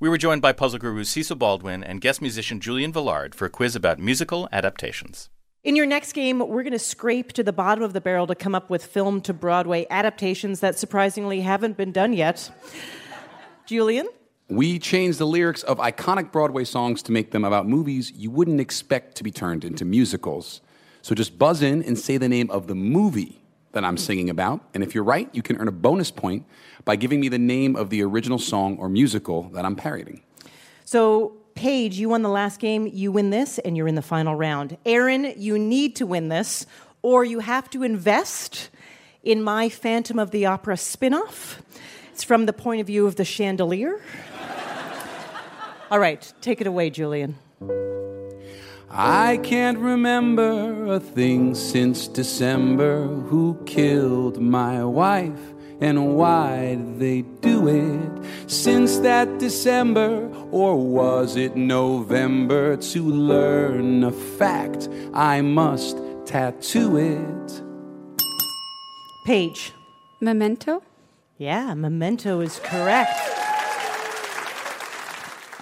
[0.00, 3.50] We were joined by puzzle guru Cecil Baldwin and guest musician Julian Velard for a
[3.50, 5.30] quiz about musical adaptations.
[5.62, 8.34] In your next game, we're going to scrape to the bottom of the barrel to
[8.34, 12.50] come up with film to Broadway adaptations that surprisingly haven't been done yet.
[13.64, 14.08] Julian?
[14.48, 18.60] We changed the lyrics of iconic Broadway songs to make them about movies you wouldn't
[18.60, 20.60] expect to be turned into musicals.
[21.00, 23.40] So just buzz in and say the name of the movie
[23.74, 24.60] that I'm singing about.
[24.72, 26.46] And if you're right, you can earn a bonus point
[26.84, 30.22] by giving me the name of the original song or musical that I'm parodying.
[30.84, 32.86] So, Paige, you won the last game.
[32.92, 34.76] You win this, and you're in the final round.
[34.84, 36.66] Aaron, you need to win this,
[37.02, 38.70] or you have to invest
[39.22, 41.60] in my Phantom of the Opera spinoff.
[42.12, 44.00] It's from the point of view of the chandelier.
[45.90, 47.36] All right, take it away, Julian.
[48.96, 53.04] I can't remember a thing since December.
[53.04, 55.40] Who killed my wife
[55.80, 58.48] and why did they do it?
[58.48, 62.76] Since that December, or was it November?
[62.76, 67.62] To learn a fact, I must tattoo it.
[69.26, 69.72] Paige.
[70.20, 70.84] Memento?
[71.36, 73.10] Yeah, memento is correct.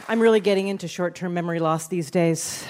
[0.07, 2.66] I'm really getting into short term memory loss these days.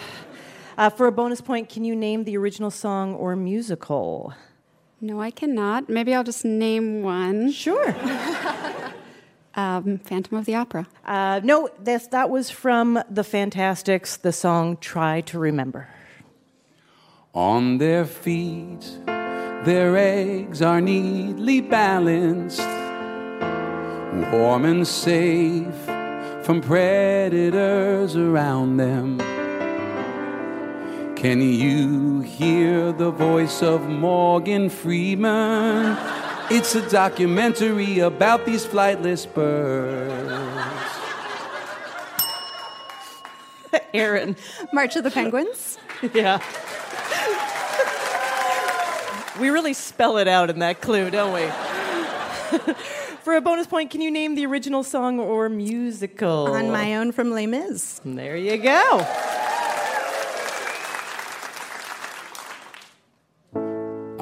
[0.78, 4.34] Uh, for a bonus point, can you name the original song or musical?
[5.00, 5.88] No, I cannot.
[5.88, 7.50] Maybe I'll just name one.
[7.50, 7.88] Sure.
[9.54, 10.86] um, Phantom of the Opera.
[11.04, 15.88] Uh, no, this, that was from the Fantasticks, the song Try to Remember.
[17.34, 22.60] On their feet, their eggs are neatly balanced,
[24.30, 25.74] warm and safe
[26.44, 29.31] from predators around them.
[31.22, 35.96] Can you hear the voice of Morgan Freeman?
[36.50, 40.32] It's a documentary about these flightless birds.
[43.94, 44.34] Aaron.
[44.72, 45.78] March of the Penguins?
[46.12, 46.42] yeah.
[49.40, 51.46] We really spell it out in that clue, don't we?
[53.22, 56.48] For a bonus point, can you name the original song or musical?
[56.48, 58.00] On My Own from Les Mis.
[58.04, 59.06] There you go.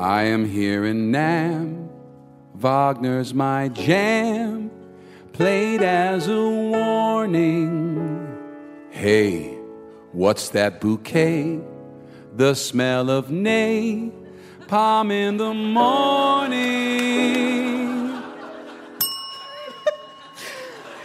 [0.00, 1.90] I am here in Nam.
[2.54, 4.70] Wagner's my jam,
[5.34, 8.26] played as a warning.
[8.88, 9.58] Hey,
[10.12, 11.60] what's that bouquet?
[12.34, 14.10] The smell of nay,
[14.68, 16.58] palm in the morning.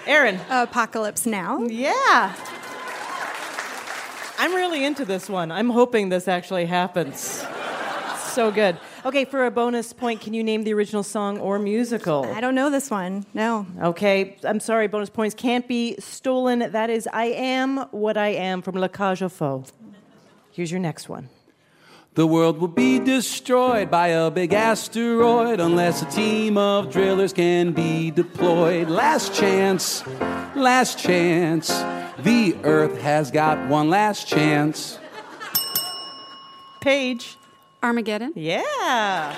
[0.08, 0.40] Aaron.
[0.50, 1.62] Apocalypse Now.
[1.64, 2.34] Yeah.
[4.40, 5.52] I'm really into this one.
[5.52, 7.46] I'm hoping this actually happens.
[8.36, 8.78] So good.
[9.06, 12.26] Okay, for a bonus point, can you name the original song or musical?
[12.26, 13.26] I don't know this one.
[13.34, 13.66] No.
[13.82, 16.60] Okay, I'm sorry, bonus points can't be stolen.
[16.60, 19.72] That is I Am What I Am from La Cage aux Folles.
[20.52, 21.30] Here's your next one.
[22.16, 27.72] The world will be destroyed by a big asteroid unless a team of drillers can
[27.72, 28.90] be deployed.
[28.90, 30.06] Last chance,
[30.58, 31.70] last chance.
[32.20, 35.00] The earth has got one last chance.
[36.82, 37.38] Paige.
[37.86, 38.34] Armageddon.
[38.36, 39.36] Yeah.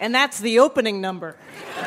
[0.00, 1.36] And that's the opening number.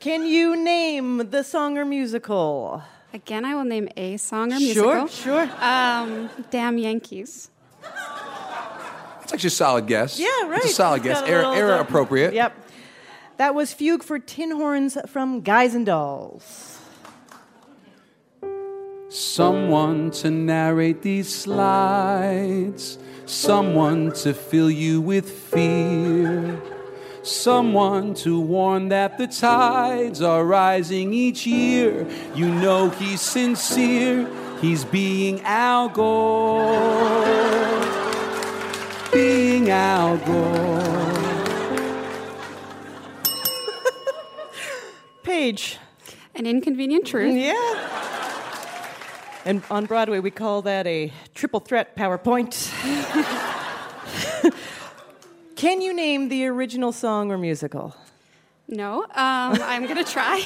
[0.00, 2.82] Can you name the song or musical?
[3.14, 5.06] Again, I will name a song or musical.
[5.06, 5.48] sure.
[5.60, 7.50] Um, Damn Yankees.
[9.22, 10.18] It's actually a solid guess.
[10.18, 10.58] Yeah, right.
[10.62, 11.22] It's a solid It's guess.
[11.22, 12.34] a Era, era appropriate.
[12.34, 12.52] Yep.
[13.38, 16.80] That was Fugue for Tin Horns from Guys and Dolls.
[19.14, 22.96] Someone to narrate these slides,
[23.26, 26.58] someone to fill you with fear,
[27.22, 32.06] someone to warn that the tides are rising each year.
[32.34, 34.26] You know he's sincere,
[34.62, 36.72] he's being Al Gore,
[39.12, 40.80] being Al Gore.
[45.22, 45.76] Paige.
[46.34, 47.36] An Inconvenient Truth.
[47.36, 48.11] Yeah.
[49.44, 52.70] And on Broadway, we call that a triple threat PowerPoint.
[55.56, 57.96] Can you name the original song or musical?
[58.68, 60.44] No, um, I'm gonna try.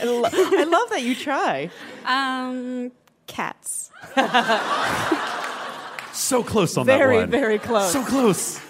[0.00, 1.70] I, lo- I love that you try.
[2.06, 2.90] Um,
[3.26, 3.90] cats.
[6.12, 7.30] So close on very, that one.
[7.30, 7.92] very very close.
[7.92, 8.60] So close.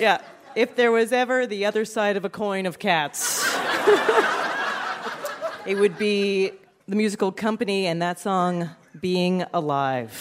[0.00, 0.20] Yeah.
[0.54, 3.44] If there was ever the other side of a coin of cats,
[5.66, 6.52] it would be
[6.88, 8.70] the musical company and that song,
[9.06, 10.12] Being Alive.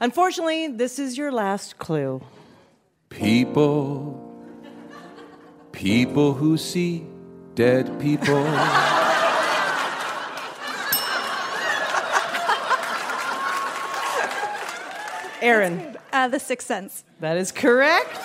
[0.00, 2.20] Unfortunately, this is your last clue.
[3.08, 4.34] People,
[5.70, 7.06] people who see
[7.54, 8.44] dead people.
[15.40, 15.96] Aaron.
[16.12, 17.04] Uh, the Sixth Sense.
[17.20, 18.16] That is correct.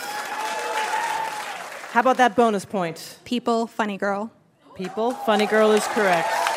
[1.91, 3.19] How about that bonus point?
[3.23, 4.31] People, Funny Girl.
[4.73, 6.48] People, Funny Girl is correct.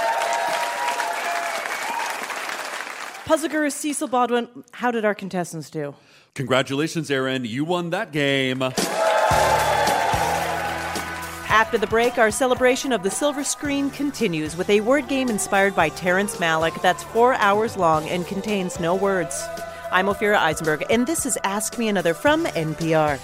[3.24, 5.94] Puzzle Guru Cecil Baldwin, how did our contestants do?
[6.35, 7.44] Congratulations, Aaron.
[7.44, 8.62] You won that game.
[11.52, 15.76] After the break, our celebration of the silver screen continues with a word game inspired
[15.76, 19.44] by Terrence Malick that's four hours long and contains no words.
[19.92, 23.20] I'm Ophira Eisenberg, and this is Ask Me Another from NPR.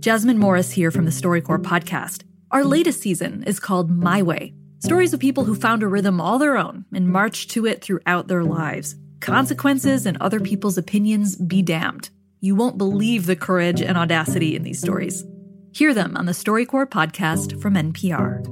[0.00, 2.24] Jasmine Morris here from the StoryCorps podcast.
[2.50, 6.38] Our latest season is called My Way stories of people who found a rhythm all
[6.38, 8.96] their own and marched to it throughout their lives.
[9.20, 12.10] Consequences and other people's opinions be damned.
[12.40, 15.24] You won't believe the courage and audacity in these stories.
[15.72, 18.44] Hear them on the StoryCorps podcast from NPR.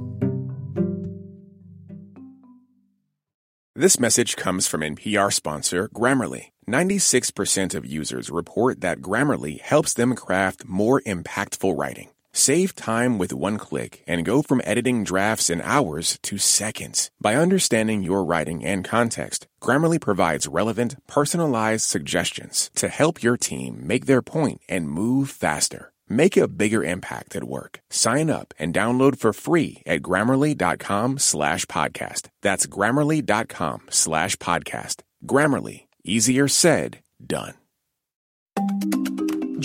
[3.75, 6.47] This message comes from NPR sponsor Grammarly.
[6.67, 12.09] 96% of users report that Grammarly helps them craft more impactful writing.
[12.37, 17.09] Save time with one click and go from editing drafts in hours to seconds.
[17.19, 23.87] By understanding your writing and context, Grammarly provides relevant, personalized suggestions to help your team
[23.87, 25.91] make their point and move faster.
[26.07, 27.79] Make a bigger impact at work.
[27.89, 32.29] Sign up and download for free at grammarly.com slash podcast.
[32.43, 35.01] That's grammarly.com slash podcast.
[35.25, 35.87] Grammarly.
[36.03, 37.55] Easier said, done.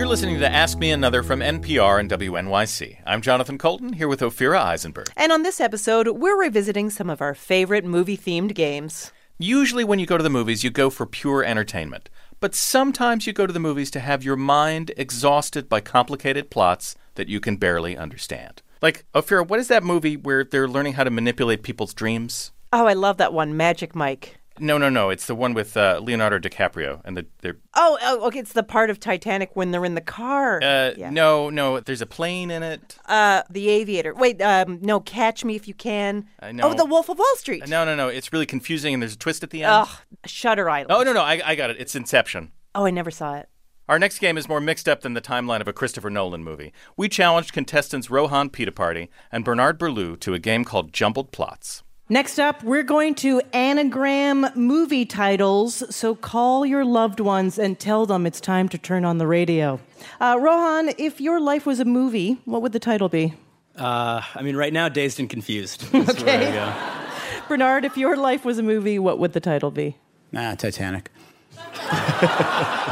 [0.00, 3.02] You're listening to Ask Me Another from NPR and WNYC.
[3.04, 5.10] I'm Jonathan Coulton here with Ophira Eisenberg.
[5.14, 9.12] And on this episode, we're revisiting some of our favorite movie themed games.
[9.38, 12.08] Usually, when you go to the movies, you go for pure entertainment.
[12.40, 16.96] But sometimes you go to the movies to have your mind exhausted by complicated plots
[17.16, 18.62] that you can barely understand.
[18.80, 22.52] Like, Ophira, what is that movie where they're learning how to manipulate people's dreams?
[22.72, 24.39] Oh, I love that one, Magic Mike.
[24.60, 25.10] No, no, no.
[25.10, 28.38] It's the one with uh, Leonardo DiCaprio and the they're Oh, oh, okay.
[28.38, 30.60] It's the part of Titanic when they're in the car.
[30.62, 31.10] uh, yeah.
[31.10, 31.80] no, no.
[31.80, 32.98] There's a plane in it.
[33.06, 34.14] Uh, the Aviator.
[34.14, 36.26] Wait, um, no, Catch Me If You Can.
[36.40, 36.68] I know.
[36.70, 37.66] Oh, The Wolf of Wall Street.
[37.68, 38.08] No, no, no.
[38.08, 39.72] It's really confusing and there's a twist at the end.
[39.72, 39.88] Ugh,
[40.26, 40.92] Shutter Island.
[40.92, 41.22] Oh no, no.
[41.22, 41.76] I, I got it.
[41.78, 42.52] It's Inception.
[42.74, 43.48] Oh, I never saw it.
[43.88, 46.72] Our next game is more mixed up than the timeline of a Christopher Nolan movie.
[46.96, 51.82] We challenged contestants Rohan Pitaparty and Bernard Berlou to a game called Jumbled Plots.
[52.12, 55.84] Next up, we're going to anagram movie titles.
[55.94, 59.78] So call your loved ones and tell them it's time to turn on the radio.
[60.20, 63.34] Uh, Rohan, if your life was a movie, what would the title be?
[63.76, 65.82] Uh, I mean, right now, dazed and confused.
[65.92, 67.44] That's where I Okay.
[67.48, 69.96] Bernard, if your life was a movie, what would the title be?
[70.32, 71.12] Nah, Titanic.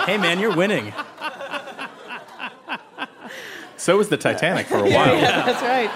[0.06, 0.92] hey, man, you're winning.
[3.76, 5.16] So was the Titanic for a while.
[5.16, 5.90] Yeah, that's right.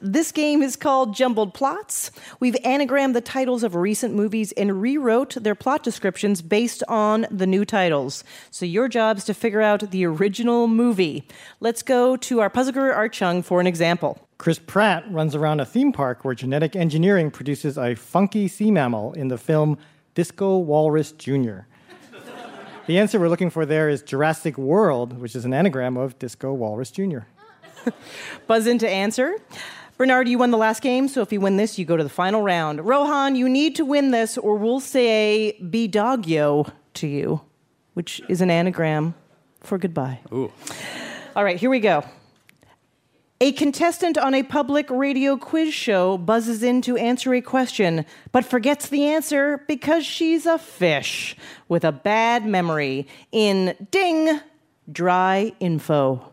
[0.00, 2.10] This game is called Jumbled Plots.
[2.40, 7.46] We've anagrammed the titles of recent movies and rewrote their plot descriptions based on the
[7.46, 8.24] new titles.
[8.50, 11.28] So your job is to figure out the original movie.
[11.60, 14.18] Let's go to our puzzle guru Art Chung for an example.
[14.38, 19.12] Chris Pratt runs around a theme park where genetic engineering produces a funky sea mammal
[19.12, 19.78] in the film
[20.14, 21.60] Disco Walrus Jr.
[22.86, 26.52] The answer we're looking for there is Jurassic World, which is an anagram of Disco
[26.52, 27.20] Walrus Jr.
[28.46, 29.36] Buzz in to answer.
[29.98, 32.10] Bernard, you won the last game, so if you win this, you go to the
[32.10, 32.84] final round.
[32.84, 37.40] Rohan, you need to win this, or we'll say bidogyo to you,
[37.94, 39.14] which is an anagram
[39.60, 40.20] for goodbye.
[40.32, 40.50] Ooh.
[41.36, 42.04] All right, here we go.
[43.40, 48.44] A contestant on a public radio quiz show buzzes in to answer a question, but
[48.44, 51.36] forgets the answer because she's a fish
[51.68, 54.40] with a bad memory in Ding
[54.90, 56.31] Dry Info.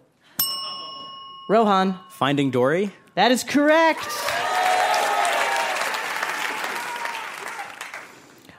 [1.50, 2.00] Rohan.
[2.10, 2.91] Finding Dory?
[3.16, 4.08] That is correct.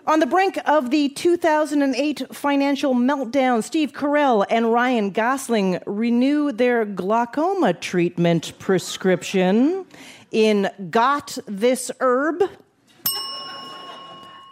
[0.09, 6.85] On the brink of the 2008 financial meltdown, Steve Carell and Ryan Gosling renew their
[6.85, 9.87] glaucoma treatment prescription
[10.33, 12.43] in Got This Herb.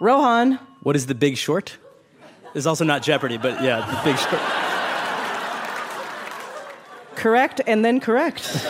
[0.00, 0.60] Rohan.
[0.84, 1.76] What is the big short?
[2.54, 4.67] It's also not Jeopardy, but yeah, the big short.
[7.18, 8.46] Correct and then correct.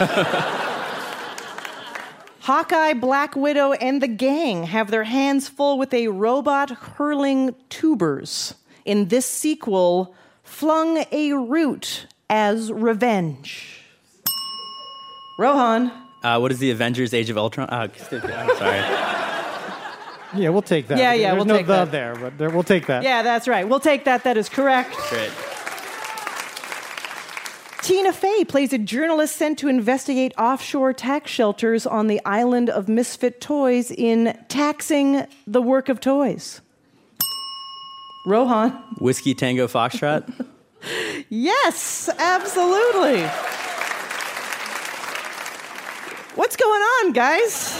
[2.41, 8.55] Hawkeye, Black Widow, and the gang have their hands full with a robot hurling tubers.
[8.87, 13.85] In this sequel, flung a root as revenge.
[15.39, 15.93] Rohan.
[16.23, 17.69] Uh, what is the Avengers Age of Ultron?
[17.69, 18.83] Uh, I'm sorry.
[20.37, 20.99] Yeah, we'll take that.
[20.99, 21.91] Yeah, yeah, There's we'll no take the that.
[21.91, 23.03] there, but there, we'll take that.
[23.03, 23.67] Yeah, that's right.
[23.67, 24.25] We'll take that.
[24.25, 24.95] That is correct.
[25.09, 25.31] Great.
[27.83, 32.89] Tina Fey plays a journalist sent to investigate offshore tax shelters on the island of
[32.89, 36.61] misfit toys in Taxing the Work of Toys.
[38.26, 38.70] Rohan.
[39.01, 40.47] Whiskey Tango Foxtrot?
[41.29, 43.22] Yes, absolutely.
[46.37, 47.76] What's going on, guys?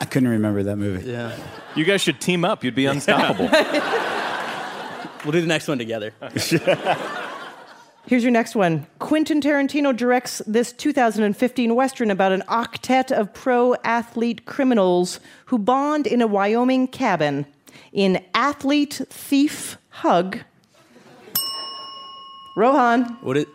[0.00, 1.10] I couldn't remember that movie.
[1.10, 1.36] Yeah.
[1.74, 2.62] You guys should team up.
[2.62, 3.50] You'd be unstoppable.
[5.24, 6.12] We'll do the next one together.
[8.08, 8.86] Here's your next one.
[9.00, 16.06] Quentin Tarantino directs this 2015 Western about an octet of pro athlete criminals who bond
[16.06, 17.46] in a Wyoming cabin.
[17.92, 20.38] In Athlete Thief Hug,
[22.56, 23.16] Rohan.
[23.22, 23.48] What it?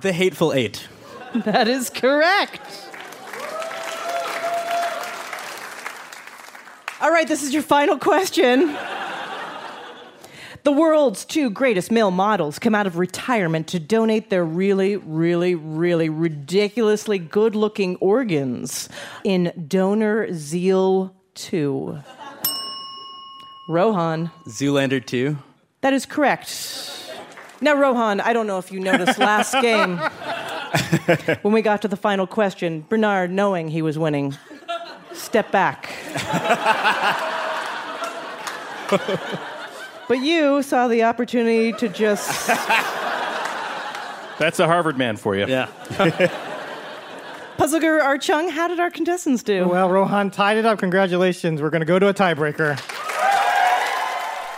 [0.00, 0.88] The Hateful Eight.
[1.34, 2.60] That is correct.
[7.00, 8.76] All right, this is your final question.
[10.64, 15.54] The world's two greatest male models come out of retirement to donate their really, really,
[15.54, 18.88] really ridiculously good looking organs
[19.24, 21.98] in Donor Zeal 2.
[23.68, 24.30] Rohan.
[24.46, 25.38] Zoolander 2.
[25.82, 26.50] That is correct.
[27.60, 29.98] Now, Rohan, I don't know if you noticed last game
[31.42, 34.36] when we got to the final question, Bernard, knowing he was winning,
[35.12, 35.90] step back.
[40.08, 42.48] but you saw the opportunity to just.
[44.38, 45.46] That's a Harvard man for you.
[45.46, 45.68] Yeah.
[47.58, 49.66] Puzzle Guru Art Chung, how did our contestants do?
[49.66, 50.78] Well, Rohan tied it up.
[50.78, 51.60] Congratulations.
[51.60, 52.78] We're going to go to a tiebreaker.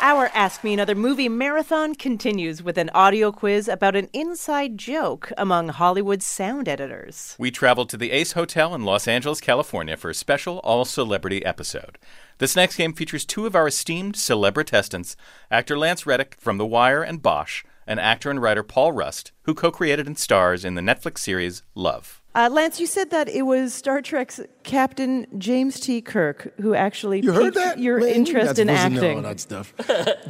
[0.03, 5.31] Our Ask Me Another Movie marathon continues with an audio quiz about an inside joke
[5.37, 7.37] among Hollywood sound editors.
[7.39, 11.45] We traveled to the Ace Hotel in Los Angeles, California for a special all celebrity
[11.45, 11.99] episode.
[12.39, 15.17] This next game features two of our esteemed celebritestants,
[15.51, 19.53] actor Lance Reddick from The Wire and Bosch, and actor and writer Paul Rust, who
[19.53, 22.23] co created and stars in the Netflix series Love.
[22.37, 26.01] Uh, Lance, you said that it was Star Trek's Captain James T.
[26.01, 27.79] Kirk who actually You heard piqued that?
[27.81, 29.17] your Man, interest not in supposed to know acting.
[29.17, 29.75] all that stuff.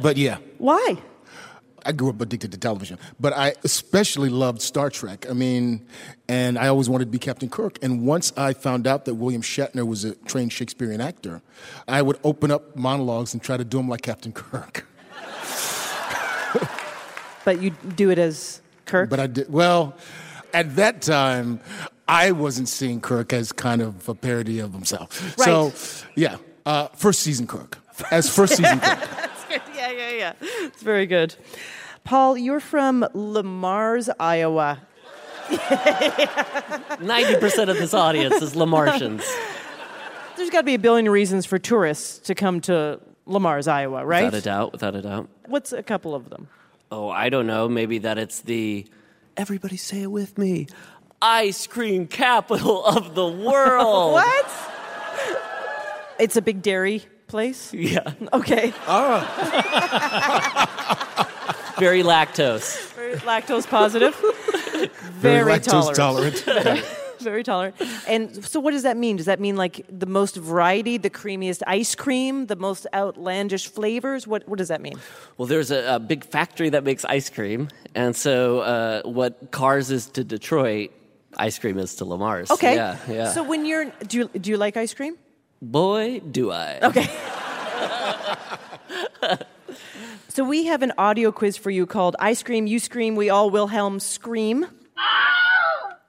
[0.01, 0.37] But yeah.
[0.57, 0.97] Why?
[1.85, 5.27] I grew up addicted to television, but I especially loved Star Trek.
[5.29, 5.85] I mean,
[6.27, 7.77] and I always wanted to be Captain Kirk.
[7.83, 11.41] And once I found out that William Shatner was a trained Shakespearean actor,
[11.87, 14.87] I would open up monologues and try to do them like Captain Kirk.
[17.45, 19.09] But you do it as Kirk?
[19.09, 19.95] But I did, well,
[20.53, 21.59] at that time,
[22.07, 25.37] I wasn't seeing Kirk as kind of a parody of himself.
[25.37, 25.45] Right.
[25.45, 25.73] So,
[26.15, 27.77] yeah, uh, first season Kirk.
[28.11, 28.99] As first season Kirk.
[28.99, 29.61] That's good.
[29.75, 30.33] Yeah, yeah, yeah.
[30.41, 31.35] It's very good.
[32.03, 34.81] Paul, you're from Le Mars, Iowa.
[35.51, 39.23] 90% of this audience is Lamartians.
[40.35, 44.05] There's got to be a billion reasons for tourists to come to Le Mars, Iowa,
[44.05, 44.23] right?
[44.25, 45.29] Without a doubt, without a doubt.
[45.45, 46.47] What's a couple of them?
[46.91, 47.69] Oh, I don't know.
[47.69, 48.85] Maybe that it's the,
[49.37, 50.67] everybody say it with me,
[51.21, 54.11] ice cream capital of the world.
[54.15, 54.51] what?
[56.19, 57.73] It's a big dairy place?
[57.73, 58.11] Yeah.
[58.33, 58.73] Okay.
[58.87, 59.23] Ah.
[61.79, 62.91] Very lactose.
[62.93, 64.13] Very lactose positive.
[65.13, 66.37] Very, lactose tolerant.
[66.45, 66.85] tolerant.
[67.31, 67.75] Very tolerant.
[68.07, 69.17] And so, what does that mean?
[69.17, 74.27] Does that mean like the most variety, the creamiest ice cream, the most outlandish flavors?
[74.27, 74.95] What What does that mean?
[75.37, 77.69] Well, there's a, a big factory that makes ice cream.
[77.95, 80.91] And so, uh, what Cars is to Detroit,
[81.37, 82.49] ice cream is to Le Mars.
[82.51, 82.75] Okay.
[82.75, 83.31] Yeah, yeah.
[83.31, 85.17] So, when you're do you, do you like ice cream?
[85.61, 86.79] Boy, do I.
[86.81, 87.07] Okay.
[90.33, 93.49] So we have an audio quiz for you called "I Scream, You Scream, We All
[93.49, 94.65] Wilhelm Scream."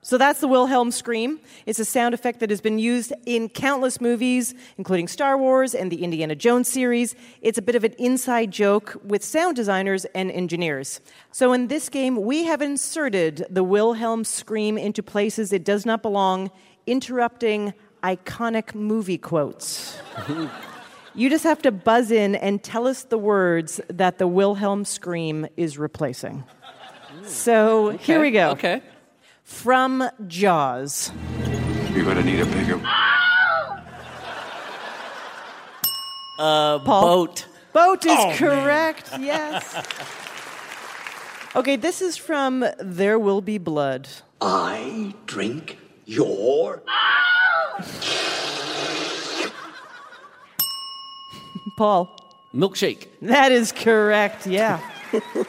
[0.03, 1.39] So that's the Wilhelm scream.
[1.65, 5.89] It's a sound effect that has been used in countless movies, including Star Wars and
[5.89, 7.15] the Indiana Jones series.
[7.41, 10.99] It's a bit of an inside joke with sound designers and engineers.
[11.31, 16.01] So in this game, we have inserted the Wilhelm scream into places it does not
[16.01, 16.51] belong,
[16.85, 17.73] interrupting
[18.03, 19.97] iconic movie quotes.
[21.15, 25.45] You just have to buzz in and tell us the words that the Wilhelm scream
[25.57, 26.43] is replacing.
[27.25, 28.49] So here we go.
[28.53, 28.81] Okay.
[29.43, 31.11] From Jaws.
[31.93, 32.79] You're gonna need a bigger.
[36.39, 37.01] Uh, Paul?
[37.27, 37.45] boat.
[37.73, 38.37] Boat is Oh, man.
[38.37, 39.75] correct, yes.
[41.55, 44.09] Okay, this is from There Will Be Blood.
[44.41, 46.81] I drink your.
[51.77, 52.09] Paul.
[52.53, 53.07] Milkshake.
[53.21, 54.79] That is correct, yeah.
[55.13, 55.47] it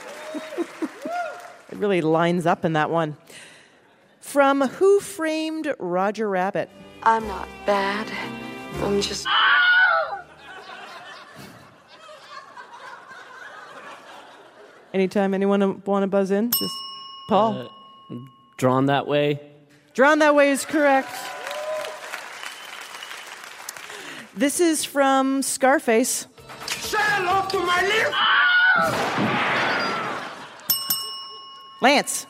[1.73, 3.17] really lines up in that one.
[4.35, 6.68] From Who Framed Roger Rabbit?
[7.05, 8.11] I'm not bad.
[8.82, 9.28] I'm just.
[14.93, 16.74] Anytime anyone want to buzz in, just
[17.28, 17.70] Paul.
[18.11, 18.16] Uh,
[18.57, 19.39] drawn that way.
[19.93, 21.14] Drawn that way is correct.
[24.35, 26.26] This is from Scarface.
[26.66, 28.12] Say hello to my little.
[31.80, 32.26] Lance.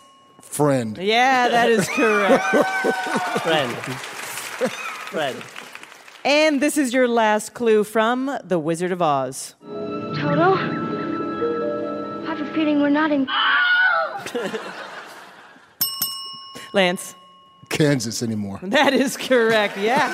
[0.55, 0.96] Friend.
[0.98, 2.44] Yeah, that is correct.
[3.42, 3.72] Friend.
[5.11, 5.42] Friend.
[6.24, 9.57] and this is your last clue from The Wizard of Oz.
[9.64, 10.55] Toto?
[12.22, 13.26] I have a feeling we're not in.
[16.72, 17.16] Lance.
[17.68, 18.61] Kansas anymore.
[18.70, 20.07] That is correct, yeah.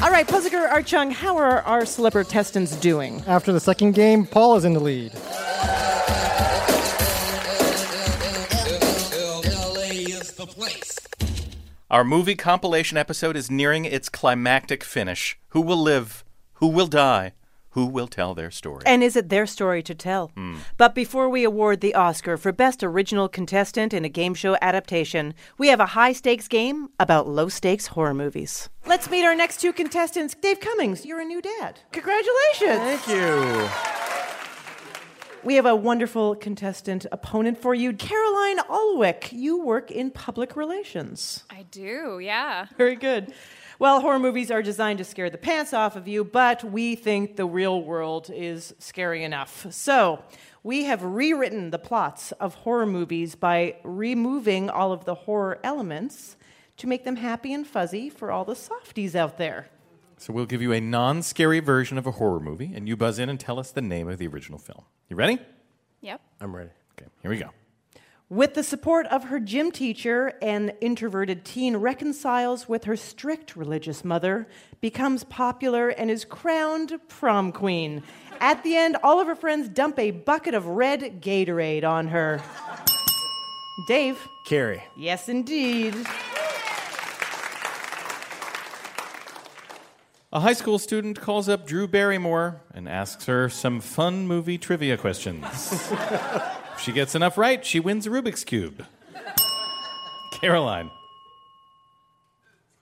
[0.00, 3.24] All right, Puzziker Art Chung, how are our celebrity testants doing?
[3.26, 5.12] After the second game, Paul is in the lead.
[11.92, 15.38] Our movie compilation episode is nearing its climactic finish.
[15.48, 16.24] Who will live?
[16.54, 17.34] Who will die?
[17.72, 18.82] Who will tell their story?
[18.86, 20.28] And is it their story to tell?
[20.28, 20.54] Hmm.
[20.78, 25.34] But before we award the Oscar for Best Original Contestant in a Game Show Adaptation,
[25.58, 28.70] we have a high stakes game about low stakes horror movies.
[28.86, 30.34] Let's meet our next two contestants.
[30.34, 31.80] Dave Cummings, you're a new dad.
[31.92, 33.04] Congratulations.
[33.04, 33.68] Thank you.
[35.44, 37.92] We have a wonderful contestant opponent for you.
[37.94, 41.42] Caroline Alwick, you work in public relations.
[41.50, 42.66] I do, yeah.
[42.78, 43.34] Very good.
[43.80, 47.34] Well, horror movies are designed to scare the pants off of you, but we think
[47.34, 49.66] the real world is scary enough.
[49.70, 50.22] So,
[50.62, 56.36] we have rewritten the plots of horror movies by removing all of the horror elements
[56.76, 59.70] to make them happy and fuzzy for all the softies out there.
[60.22, 63.28] So we'll give you a non-scary version of a horror movie, and you buzz in
[63.28, 64.84] and tell us the name of the original film.
[65.08, 65.40] You ready?
[66.00, 66.20] Yep.
[66.40, 66.70] I'm ready.
[66.92, 67.50] Okay, here we go.
[68.28, 74.04] With the support of her gym teacher, an introverted teen reconciles with her strict religious
[74.04, 74.46] mother,
[74.80, 78.04] becomes popular, and is crowned prom queen.
[78.38, 82.40] At the end, all of her friends dump a bucket of red Gatorade on her.
[83.88, 84.28] Dave.
[84.46, 84.84] Carrie.
[84.96, 85.96] Yes, indeed.
[90.34, 94.96] A high school student calls up Drew Barrymore and asks her some fun movie trivia
[94.96, 95.44] questions.
[95.92, 98.86] if she gets enough right, she wins a Rubik's Cube.
[100.40, 100.90] Caroline.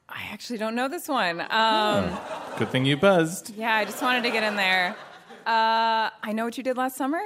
[0.09, 1.41] I actually don't know this one.
[1.51, 2.17] Um,
[2.57, 3.53] Good thing you buzzed.
[3.57, 4.95] yeah, I just wanted to get in there.
[5.45, 7.21] Uh, I know what you did last summer.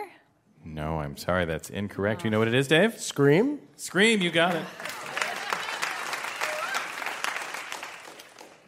[0.64, 2.24] No, I'm sorry, that's incorrect.
[2.24, 2.98] You know what it is, Dave?
[2.98, 3.60] Scream?
[3.76, 4.64] Scream, you got it.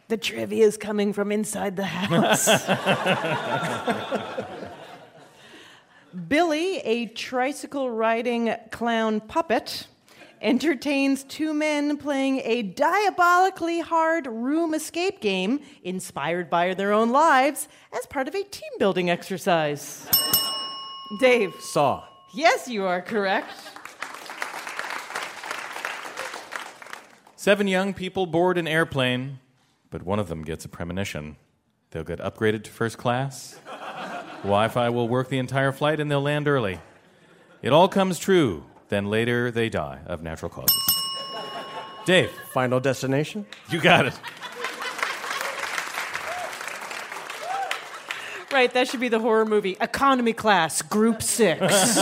[0.09, 2.47] The trivia is coming from inside the house.
[6.27, 9.87] Billy, a tricycle riding clown puppet,
[10.41, 17.67] entertains two men playing a diabolically hard room escape game inspired by their own lives
[17.91, 20.07] as part of a team building exercise.
[21.19, 21.53] Dave.
[21.59, 22.03] Saw.
[22.33, 23.51] Yes, you are correct.
[27.35, 29.39] Seven young people board an airplane,
[29.89, 31.37] but one of them gets a premonition.
[31.91, 33.59] They'll get upgraded to first class.
[34.43, 36.79] Wi Fi will work the entire flight and they'll land early.
[37.61, 38.65] It all comes true.
[38.89, 40.77] Then later they die of natural causes.
[42.05, 42.31] Dave.
[42.53, 43.45] Final destination?
[43.69, 44.19] You got it.
[48.51, 49.75] Right, that should be the horror movie.
[49.81, 51.59] Economy class, group six.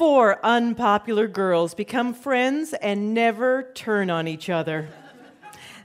[0.00, 4.88] Four unpopular girls become friends and never turn on each other.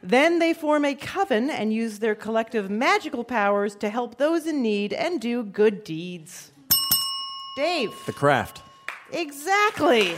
[0.01, 4.61] Then they form a coven and use their collective magical powers to help those in
[4.61, 6.53] need and do good deeds.
[7.57, 7.91] Dave.
[8.05, 8.61] The craft.
[9.11, 10.15] Exactly.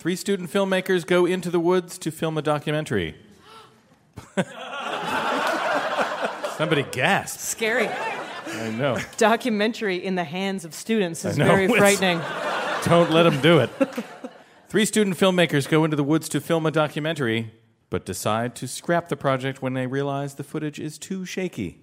[0.00, 3.14] Three student filmmakers go into the woods to film a documentary.
[6.56, 7.40] Somebody gasped.
[7.40, 7.88] Scary.
[8.48, 8.98] I know.
[9.16, 12.20] Documentary in the hands of students is very frightening.
[12.84, 13.70] Don't let them do it.
[14.68, 17.52] Three student filmmakers go into the woods to film a documentary,
[17.90, 21.80] but decide to scrap the project when they realize the footage is too shaky.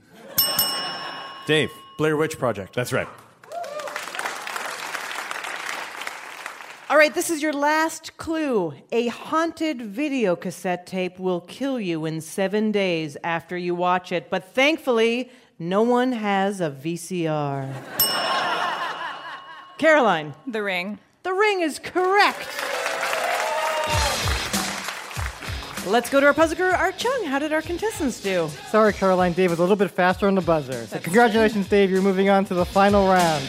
[1.45, 1.71] Dave.
[1.97, 2.73] Blair Witch Project.
[2.73, 3.07] That's right.
[6.87, 8.73] All right, this is your last clue.
[8.91, 14.29] A haunted video cassette tape will kill you in seven days after you watch it,
[14.29, 17.73] but thankfully, no one has a VCR.
[19.77, 20.33] Caroline.
[20.47, 20.99] The Ring.
[21.23, 22.47] The Ring is correct.
[25.87, 27.25] Let's go to our puzzle guru, Art Chung.
[27.25, 28.49] How did our contestants do?
[28.69, 29.33] Sorry, Caroline.
[29.33, 30.87] Dave was a little bit faster on the buzzer.
[30.87, 31.91] So congratulations, Dave.
[31.91, 33.43] You're moving on to the final round.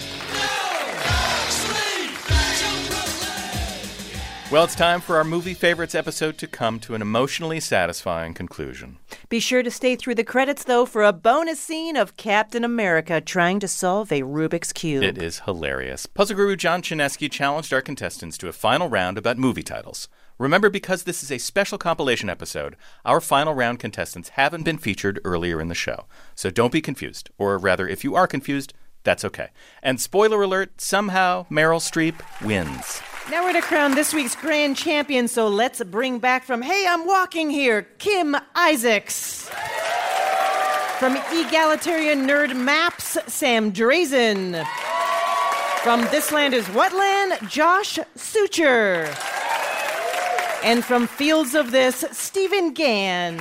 [4.48, 8.98] Well, it's time for our movie favorites episode to come to an emotionally satisfying conclusion.
[9.28, 13.20] Be sure to stay through the credits, though, for a bonus scene of Captain America
[13.20, 15.02] trying to solve a Rubik's Cube.
[15.02, 16.06] It is hilarious.
[16.06, 20.08] Puzzle guru John Chaneski challenged our contestants to a final round about movie titles.
[20.38, 25.20] Remember, because this is a special compilation episode, our final round contestants haven't been featured
[25.24, 26.06] earlier in the show.
[26.36, 27.30] So don't be confused.
[27.36, 28.74] Or rather, if you are confused,
[29.06, 29.48] that's okay.
[29.82, 33.00] And spoiler alert, somehow Meryl Streep wins.
[33.30, 37.06] Now we're to crown this week's grand champion, so let's bring back from Hey, I'm
[37.06, 39.48] Walking Here, Kim Isaacs.
[40.98, 44.66] From Egalitarian Nerd Maps, Sam Drazen.
[45.82, 49.14] From This Land is What Land, Josh Suture.
[50.64, 53.36] And from Fields of This, Stephen Gann.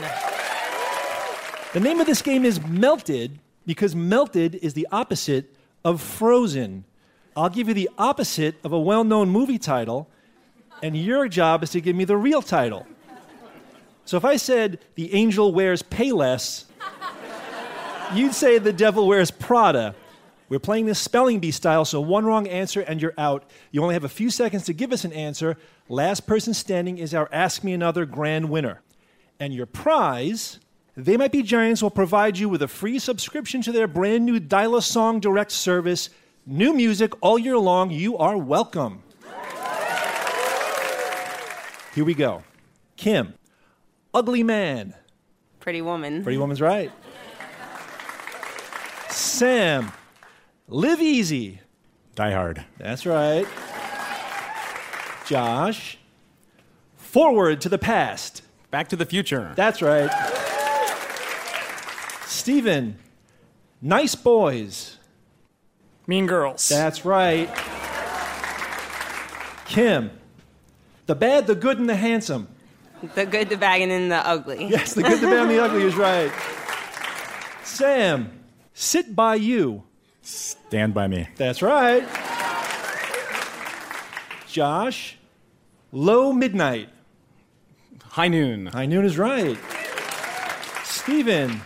[1.74, 5.55] The name of this game is Melted because melted is the opposite
[5.86, 6.84] of frozen.
[7.38, 10.10] I'll give you the opposite of a well known movie title,
[10.84, 12.86] and your job is to give me the real title.
[14.04, 16.66] So if I said The Angel Wears Payless,
[18.14, 19.96] you'd say The Devil Wears Prada.
[20.48, 23.50] We're playing this spelling bee style, so one wrong answer and you're out.
[23.72, 25.58] You only have a few seconds to give us an answer.
[25.90, 28.82] Last person standing is our Ask Me Another grand winner.
[29.40, 30.60] And your prize,
[30.98, 34.40] They Might Be Giants will provide you with a free subscription to their brand new
[34.40, 36.10] Dial a Song Direct service.
[36.46, 37.92] New music all year long.
[37.92, 39.04] You are welcome.
[41.94, 42.44] Here we go.
[42.96, 43.34] Kim,
[44.14, 44.94] Ugly Man.
[45.60, 46.24] Pretty woman.
[46.24, 46.92] Pretty Woman's right.
[49.10, 49.92] Sam,
[50.70, 51.60] Live Easy.
[52.16, 52.64] Die Hard.
[52.78, 53.46] That's right.
[55.26, 55.98] Josh,
[56.96, 58.44] Forward to the Past.
[58.72, 59.52] Back to the Future.
[59.56, 60.35] That's right.
[62.46, 62.96] Steven,
[63.82, 65.00] Nice Boys.
[66.06, 66.70] Mean Girls.
[66.70, 67.50] That's right.
[69.66, 70.12] Kim,
[71.08, 72.48] The Bad, the Good, and the Handsome.
[73.16, 74.68] The good, the bad, and then the ugly.
[74.70, 76.32] Yes, the good, the bad, and the ugly is right.
[77.64, 78.30] Sam,
[78.76, 79.82] Sit by You.
[80.22, 81.28] Stand by me.
[81.38, 82.08] That's right.
[84.48, 85.18] Josh,
[85.92, 86.90] Low Midnight.
[88.04, 88.68] High Noon.
[88.68, 89.58] High Noon is right.
[90.84, 91.62] Steven,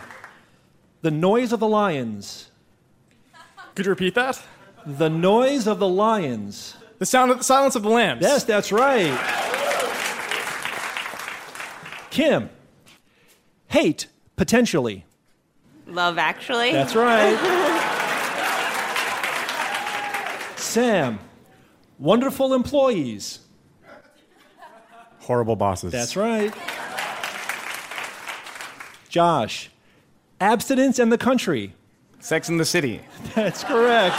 [1.02, 2.50] The Noise of the Lions.
[3.74, 4.42] Could you repeat that?
[4.84, 6.76] The Noise of the Lions.
[6.98, 8.22] The sound of the silence of the lambs.
[8.22, 9.18] Yes, that's right.
[12.10, 12.50] Kim,
[13.68, 15.04] Hate, Potentially.
[15.86, 16.72] Love Actually.
[16.72, 17.36] That's right.
[20.56, 21.18] Sam,
[21.98, 23.40] Wonderful employees.
[25.18, 25.92] Horrible bosses.
[25.92, 26.54] That's right.
[29.10, 29.70] Josh,
[30.40, 31.74] abstinence and the country.
[32.18, 33.00] Sex in the City.
[33.34, 34.16] That's correct.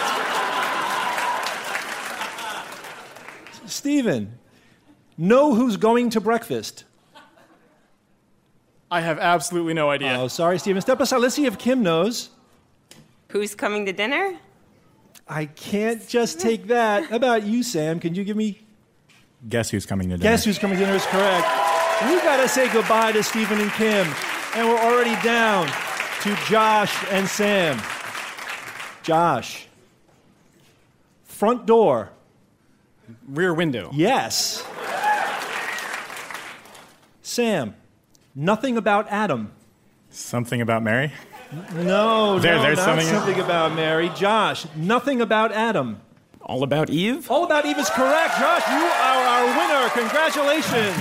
[3.66, 4.38] Stephen,
[5.18, 6.86] know who's going to breakfast.
[8.90, 10.18] I have absolutely no idea.
[10.20, 10.82] Oh, sorry, Stephen.
[10.82, 11.18] Step aside.
[11.18, 12.30] Let's see if Kim knows.
[13.30, 14.38] Who's coming to dinner?
[15.28, 17.06] I can't just take that.
[17.06, 18.02] How about you, Sam?
[18.02, 18.60] Can you give me?
[19.48, 20.24] Guess who's coming to dinner?
[20.24, 21.48] Guess who's coming to dinner is correct.
[22.04, 24.06] We got to say goodbye to Stephen and Kim,
[24.56, 25.72] and we're already down
[26.22, 27.80] to Josh and Sam.
[29.04, 29.68] Josh,
[31.24, 32.10] front door.
[33.28, 33.90] Rear window.
[33.94, 34.64] Yes.
[37.24, 37.76] Sam,
[38.36, 39.52] nothing about Adam.
[40.12, 41.12] Something about Mary?
[41.74, 44.10] No, There- no, there's something- something about Mary.
[44.16, 46.00] Josh, nothing about Adam.
[46.42, 47.30] All about Eve?
[47.32, 48.38] All about Eve is correct.
[48.40, 49.90] Josh, you are our winner.
[49.90, 50.98] Congratulations.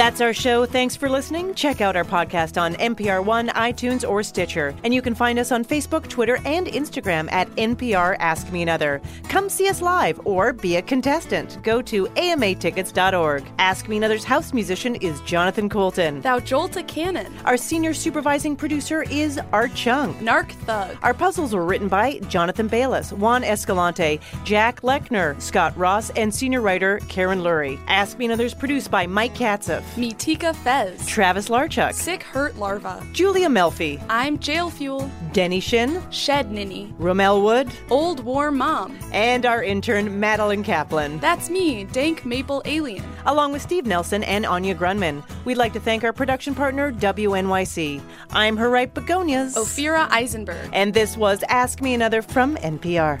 [0.00, 0.64] That's our show.
[0.64, 1.52] Thanks for listening.
[1.52, 4.74] Check out our podcast on NPR One, iTunes, or Stitcher.
[4.82, 9.02] And you can find us on Facebook, Twitter, and Instagram at NPR Ask Me Another.
[9.28, 11.62] Come see us live or be a contestant.
[11.62, 13.44] Go to amatickets.org.
[13.58, 16.22] Ask Me Another's house musician is Jonathan Coulton.
[16.22, 17.30] Thou Jolta Cannon.
[17.44, 20.14] Our senior supervising producer is Art Chung.
[20.14, 20.96] Narc Thug.
[21.02, 26.62] Our puzzles were written by Jonathan Bayless, Juan Escalante, Jack Lechner, Scott Ross, and senior
[26.62, 27.78] writer Karen Lurie.
[27.86, 31.04] Ask Me Another's produced by Mike Katzeff, Mitika Fez.
[31.04, 33.04] Travis Larchuk, Sick Hurt Larva.
[33.12, 35.10] Julia Melfi, I'm Jail Fuel.
[35.32, 36.94] Denny Shin, Shed Ninny.
[36.98, 38.96] Romel Wood, Old War Mom.
[39.12, 41.18] and our intern Madeline Kaplan.
[41.18, 43.04] That's me, Dank Maple Alien.
[43.26, 45.24] Along with Steve Nelson and Anya Grunman.
[45.44, 48.00] We'd like to thank our production partner, WNYC.
[48.30, 49.56] I'm her right begonias.
[49.56, 50.70] Ophira Eisenberg.
[50.72, 53.20] And this was Ask Me Another from NPR.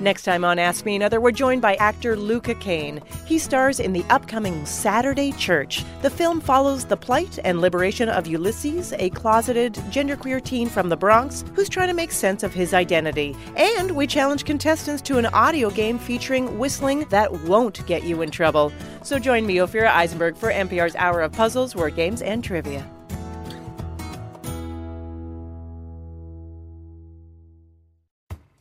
[0.00, 3.02] Next time on Ask Me Another, we're joined by actor Luka Kain.
[3.26, 5.84] He stars in the upcoming Saturday Church.
[6.02, 10.96] The film follows the plight and liberation of Ulysses, a closeted genderqueer teen from the
[10.96, 13.36] Bronx who's trying to make sense of his identity.
[13.56, 18.30] And we challenge contestants to an audio game featuring whistling that won't get you in
[18.30, 18.72] trouble.
[19.02, 22.88] So join me, Ophira Eisenberg, for NPR's Hour of Puzzles, Word Games, and Trivia.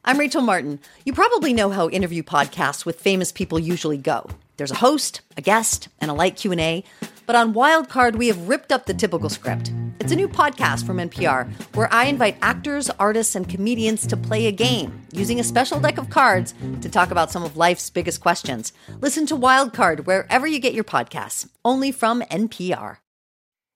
[0.07, 0.79] I'm Rachel Martin.
[1.03, 4.25] You probably know how interview podcasts with famous people usually go.
[4.55, 6.85] There's a host, a guest, and a light Q&A.
[7.25, 9.73] But on Wildcard, we have ripped up the typical script.
[9.99, 14.47] It's a new podcast from NPR where I invite actors, artists, and comedians to play
[14.47, 18.21] a game using a special deck of cards to talk about some of life's biggest
[18.21, 18.71] questions.
[19.01, 22.99] Listen to Wildcard wherever you get your podcasts, only from NPR.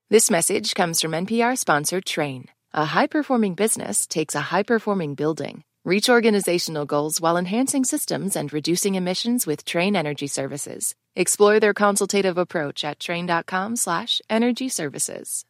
[0.08, 2.46] This message comes from NPR sponsor Trane.
[2.72, 5.64] A high performing business takes a high performing building.
[5.84, 10.94] Reach organizational goals while enhancing systems and reducing emissions with Trane Energy Services.
[11.16, 15.44] Explore their consultative approach at trane.com/slash energy services.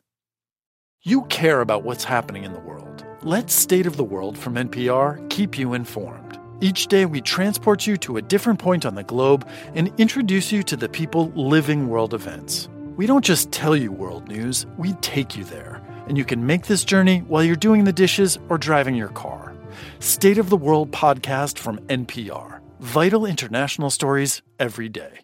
[1.03, 3.05] You care about what's happening in the world.
[3.23, 6.41] Let State of the World from NPR keep you informed.
[6.63, 10.63] Each day, we transport you to a different point on the globe and introduce you
[10.63, 12.71] to the people living world events.
[12.97, 15.83] We don't just tell you world news, we take you there.
[16.09, 19.52] And you can make this journey while you're doing the dishes or driving your car.
[19.99, 22.61] State of the World podcast from NPR.
[22.81, 25.21] Vital international stories every day.